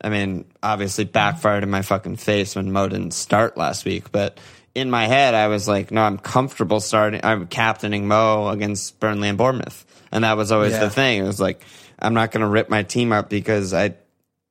[0.00, 4.38] I mean, obviously backfired in my fucking face when Mo didn't start last week, but
[4.78, 7.20] in my head I was like, no, I'm comfortable starting.
[7.22, 10.80] I'm captaining Mo against Burnley and Bournemouth, and that was always Yeah.
[10.80, 11.20] the thing.
[11.22, 11.62] It was like,
[11.98, 13.94] I'm not going to rip my team up because I,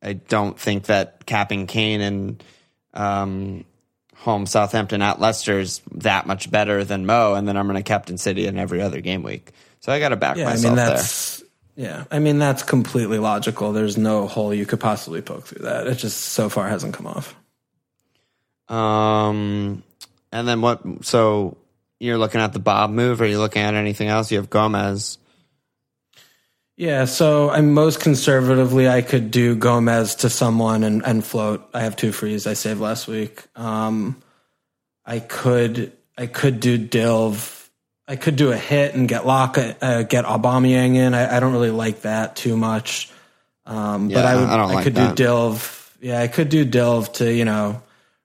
[0.01, 2.43] I don't think that capping Kane and
[2.93, 3.63] um,
[4.15, 7.83] home Southampton at Leicester is that much better than Mo, and then I'm going to
[7.83, 9.51] captain City in every other game week.
[9.79, 10.89] So I got to back yeah, I myself mean there.
[10.89, 11.43] that's
[11.75, 13.71] yeah, I mean that's completely logical.
[13.71, 15.85] There's no hole you could possibly poke through that.
[15.87, 17.35] It just so far hasn't come off.
[18.67, 19.83] Um,
[20.31, 20.81] and then what?
[21.05, 21.57] So
[21.99, 24.31] you're looking at the Bob move, or are you looking at anything else?
[24.31, 25.17] You have Gomez.
[26.77, 31.67] Yeah, so I'm most conservatively I could do Gomez to someone and, and float.
[31.73, 33.41] I have two frees I saved last week.
[33.55, 34.21] Um,
[35.03, 37.67] I could I could do Dilv.
[38.07, 41.15] I could do a hit and get Lock uh, get Aubameyang in.
[41.15, 43.11] I, I don't really like that too much.
[43.65, 45.15] Um, but I would I don't like could that.
[45.15, 45.91] do Dilv.
[45.99, 47.81] Yeah, I could do Dilv to you know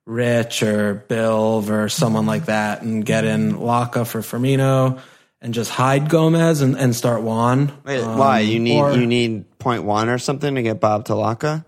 [0.06, 4.98] Rich or Bilv or someone like that and get in Laka for Firmino
[5.40, 7.72] and just hide Gomez and, and start Juan.
[7.84, 8.40] Wait, Um, why?
[8.40, 11.64] You need or- you need point one or something to get Bob Talaka?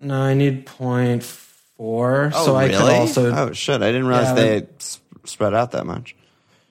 [0.00, 2.30] No, I need point four.
[2.34, 2.76] so I really?
[2.76, 3.82] could also Oh shit!
[3.82, 6.14] I didn't realize Yeah, they s- spread out that much.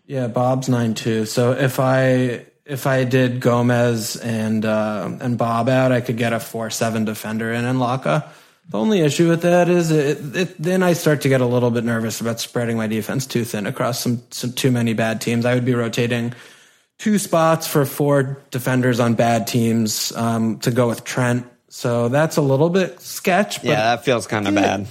[0.05, 1.25] yeah, Bob's nine two.
[1.25, 6.33] So if I if I did Gomez and uh, and Bob out, I could get
[6.33, 8.25] a four seven defender in and Laka.
[8.69, 11.69] The only issue with that is it, it, then I start to get a little
[11.69, 15.45] bit nervous about spreading my defense too thin across some, some too many bad teams.
[15.45, 16.33] I would be rotating
[16.97, 21.45] two spots for four defenders on bad teams um, to go with Trent.
[21.67, 23.61] So that's a little bit sketch.
[23.61, 24.87] But Yeah, that feels kind of bad.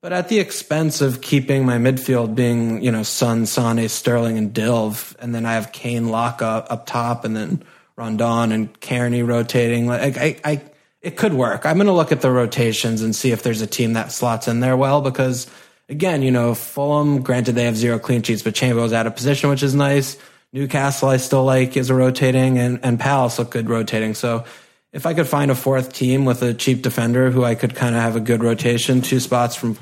[0.00, 4.54] But at the expense of keeping my midfield being, you know, Son, Sane, Sterling, and
[4.54, 7.64] Dilv, and then I have Kane lock up, up top, and then
[7.96, 9.86] Rondon and Cairney rotating.
[9.86, 10.62] Like I, I,
[11.06, 11.64] it could work.
[11.64, 14.48] I'm going to look at the rotations and see if there's a team that slots
[14.48, 15.00] in there well.
[15.00, 15.46] Because
[15.88, 19.48] again, you know, Fulham, granted they have zero clean sheets, but Chamberlain's out of position,
[19.48, 20.18] which is nice.
[20.52, 24.14] Newcastle, I still like is rotating, and and Palace look good rotating.
[24.14, 24.46] So
[24.92, 27.94] if I could find a fourth team with a cheap defender who I could kind
[27.94, 29.78] of have a good rotation, two spots from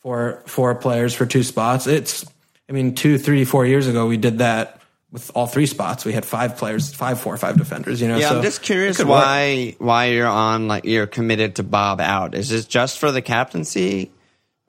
[0.00, 1.86] four four players for two spots.
[1.86, 2.24] It's
[2.68, 4.80] I mean two, three, four years ago we did that
[5.14, 6.04] with all three spots.
[6.04, 8.00] We had five players, five, four, five defenders.
[8.02, 9.22] You know, Yeah, so I'm just curious could work.
[9.24, 12.34] why why you're on like you're committed to Bob out.
[12.34, 14.10] Is this just for the captaincy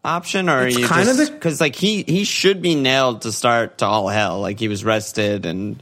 [0.04, 3.24] option, or It's are you kind just the- because like he he should be nailed
[3.24, 4.40] to start to all hell.
[4.40, 5.82] Like he was rested, and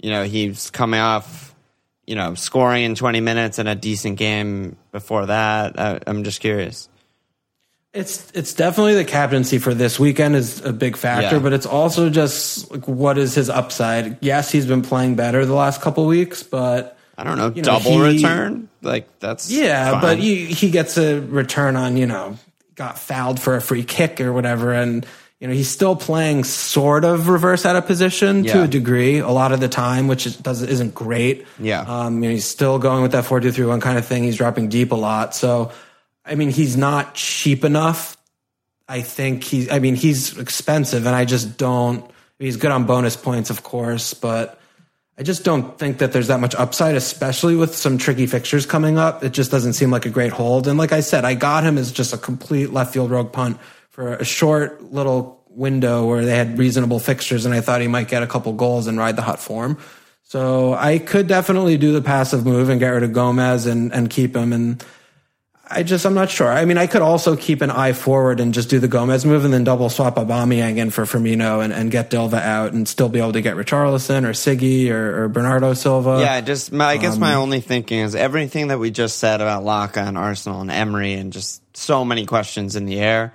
[0.00, 1.52] you know he's coming off
[2.06, 5.76] you know scoring in 20 minutes and a decent game before that.
[5.80, 6.88] I, I'm just curious.
[7.94, 11.42] It's it's definitely the captaincy for this weekend is a big factor, Yeah.
[11.42, 14.18] but it's also just like what is his upside?
[14.20, 17.78] Yes, he's been playing better the last couple weeks, but I don't know, You know,
[17.78, 18.68] double he- return.
[18.82, 20.00] Like that's yeah, fine.
[20.00, 22.36] but he he gets a return on you know
[22.74, 25.06] got fouled for a free kick or whatever, and
[25.38, 29.30] you know he's still playing sort of reverse out of position to a degree a
[29.30, 31.46] lot of the time, which is, does isn't great.
[31.60, 31.82] Yeah.
[31.82, 34.24] um, you know he's still going with that four two three one kind of thing.
[34.24, 35.70] He's dropping deep a lot, so
[36.24, 38.16] I mean he's not cheap enough.
[38.88, 39.70] I think he's.
[39.70, 42.10] I mean he's expensive, and I just don't.
[42.38, 44.60] He's good on bonus points, of course, but.
[45.16, 48.98] I just don't think that there's that much upside, especially with some tricky fixtures coming
[48.98, 49.22] up.
[49.22, 50.66] It just doesn't seem like a great hold.
[50.66, 53.60] And like I said, I got him as just a complete left field rogue punt
[53.90, 58.08] for a short little window where they had reasonable fixtures, and I thought he might
[58.08, 59.78] get a couple goals and ride the hot form.
[60.24, 64.10] So I could definitely do the passive move and get rid of Gomez and, and
[64.10, 64.52] keep him.
[64.52, 64.84] And
[65.66, 66.50] I just, I'm not sure.
[66.50, 69.44] I mean, I could also keep an eye forward and just do the Gomez move
[69.44, 73.08] and then double swap Aubameyang in for Firmino and, and get Dilva out and still
[73.08, 76.18] be able to get Richarlison or Siggy or, or Bernardo Silva.
[76.20, 79.40] Yeah, just my, I guess Um, my only thinking is everything that we just said
[79.40, 83.32] about Laka and Arsenal and Emery and just so many questions in the air.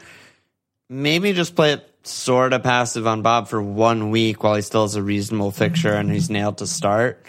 [0.87, 4.83] Maybe just play it sort of passive on Bob for one week while he still
[4.83, 7.25] has a reasonable fixture and he's nailed to start.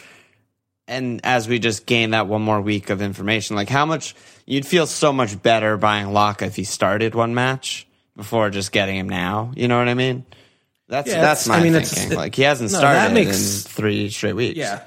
[0.91, 4.15] And as we just gain that one more week of information, like how much
[4.45, 7.87] you'd feel so much better buying Laka if he started one match
[8.17, 9.53] before just getting him now.
[9.57, 10.27] You know what I mean?
[10.89, 12.13] That's Yeah, that's my I mean, thinking.
[12.13, 14.59] it- like he hasn't no, that started makes- in three straight weeks.
[14.59, 14.81] Yeah.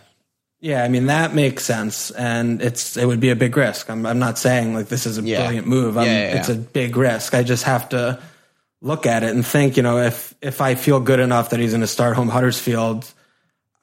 [0.60, 3.90] Yeah, I mean that makes sense, and it's it would be a big risk.
[3.90, 5.40] I'm I'm not saying like this is a Yeah.
[5.44, 5.98] brilliant move.
[5.98, 7.34] I'm, Yeah, yeah, It's a big risk.
[7.34, 8.20] I just have to
[8.82, 9.76] look at it and think.
[9.78, 13.12] You know, if if I feel good enough that he's going to start home Huddersfield,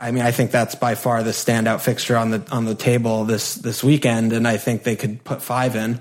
[0.00, 3.24] I mean, I think that's by far the standout fixture on the on the table
[3.24, 5.96] this this weekend, and I think they could put five in.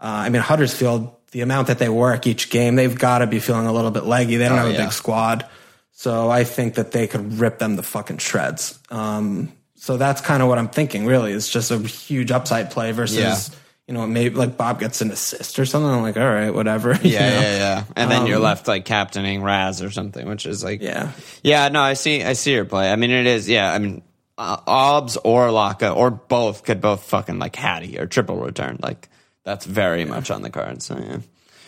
[0.00, 3.38] Uh, I mean, Huddersfield, the amount that they work each game, they've got to be
[3.40, 4.36] feeling a little bit leggy.
[4.36, 4.84] They don't Oh, have a yeah.
[4.84, 5.46] big squad,
[5.92, 8.78] so I think that they could rip them to fucking shreds.
[8.90, 11.04] Um, so that's kind of what I'm thinking.
[11.06, 13.18] Really, it's just a huge upside play versus.
[13.50, 13.58] Yeah.
[13.92, 15.90] You know, maybe like Bob gets an assist or something.
[15.90, 16.94] I'm like, all right, whatever.
[17.02, 17.40] you Yeah, know?
[17.42, 17.84] yeah, yeah.
[17.94, 21.10] And then you're left like captaining Raz or something, which is like, Um, Yeah.
[21.42, 21.68] yeah.
[21.68, 22.90] No, I see, I see your play.
[22.90, 23.70] I mean, it is, yeah.
[23.70, 24.00] I mean,
[24.38, 28.78] uh, Obs or Laka or both could both fucking like Hattie or triple return.
[28.82, 29.10] Like
[29.44, 30.86] that's very much on the cards.
[30.86, 31.18] So yeah.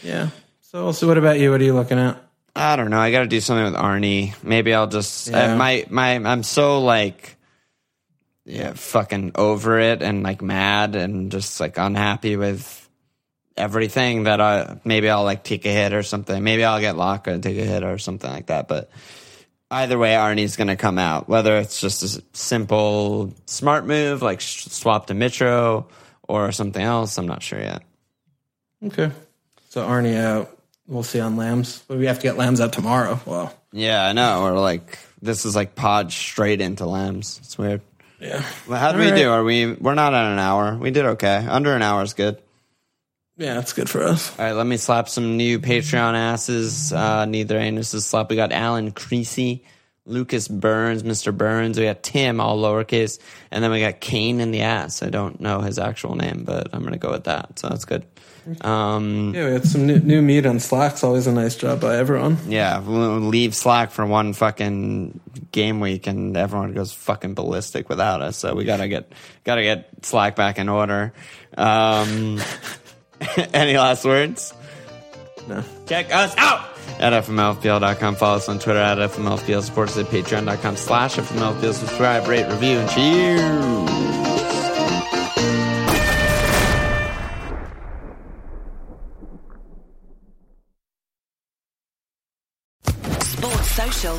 [0.02, 0.28] Yeah.
[0.62, 1.50] So, so what about you?
[1.50, 2.16] What are you looking at?
[2.56, 2.98] I don't know.
[3.00, 4.32] I got to do something with Arnie.
[4.42, 5.52] Maybe I'll just Yeah.
[5.52, 6.14] uh, my my.
[6.14, 7.33] I'm so like,
[8.44, 12.88] yeah, fucking over it and like mad and just like unhappy with
[13.56, 16.42] everything that I maybe I'll like take a hit or something.
[16.42, 18.68] Maybe I'll get Laka and take a hit or something like that.
[18.68, 18.90] But
[19.70, 21.28] either way, Arnie's gonna come out.
[21.28, 25.86] Whether it's just a simple smart move like swap to Mitro
[26.28, 27.82] or something else, I'm not sure yet.
[28.84, 29.10] Okay.
[29.70, 30.50] So Arnie out.
[30.86, 31.82] We'll see on Lambs.
[31.88, 33.18] But we have to get Lambs out tomorrow.
[33.24, 34.42] Well, Yeah, I know.
[34.42, 37.38] Or like this is like pod straight into lambs.
[37.42, 37.80] It's weird.
[38.24, 38.44] Yeah.
[38.66, 39.18] Well, how do we All right.
[39.18, 39.30] do?
[39.30, 39.72] Are we?
[39.72, 40.76] We're not at an hour.
[40.76, 41.46] We did okay.
[41.48, 42.38] Under an hour is good.
[43.36, 44.30] Yeah, that's good for us.
[44.38, 46.92] All right, let me slap some new Patreon asses.
[46.92, 48.30] Uh, neither anus is slap.
[48.30, 49.64] We got Alan Creasy,
[50.06, 51.36] Lucas Burns, Mr.
[51.36, 51.76] Burns.
[51.78, 53.18] We got Tim, all lowercase,
[53.50, 55.02] and then we got Kane in the ass.
[55.02, 57.58] I don't know his actual name, but I'm gonna go with that.
[57.58, 58.04] So that's good.
[58.60, 61.96] Um, Yeah, we had some new, new meat on Slack's always a nice job by
[61.96, 62.38] everyone.
[62.46, 65.20] yeah, we'll leave Slack for one fucking
[65.52, 68.36] game week, and everyone goes fucking ballistic without us.
[68.36, 69.10] So we gotta get
[69.44, 71.12] gotta get Slack back in order.
[71.56, 72.40] Um,
[73.52, 74.52] any last words?
[75.48, 75.62] No.
[75.86, 76.68] Check us out
[76.98, 78.14] at fmlfpl.com.
[78.16, 79.62] Follow us on Twitter at fmlfpl.
[79.62, 81.72] Support us at patreon.com slash fmlfpl.
[81.74, 84.23] Subscribe, rate, review, and cheers.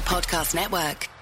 [0.05, 1.14] Podcast Network.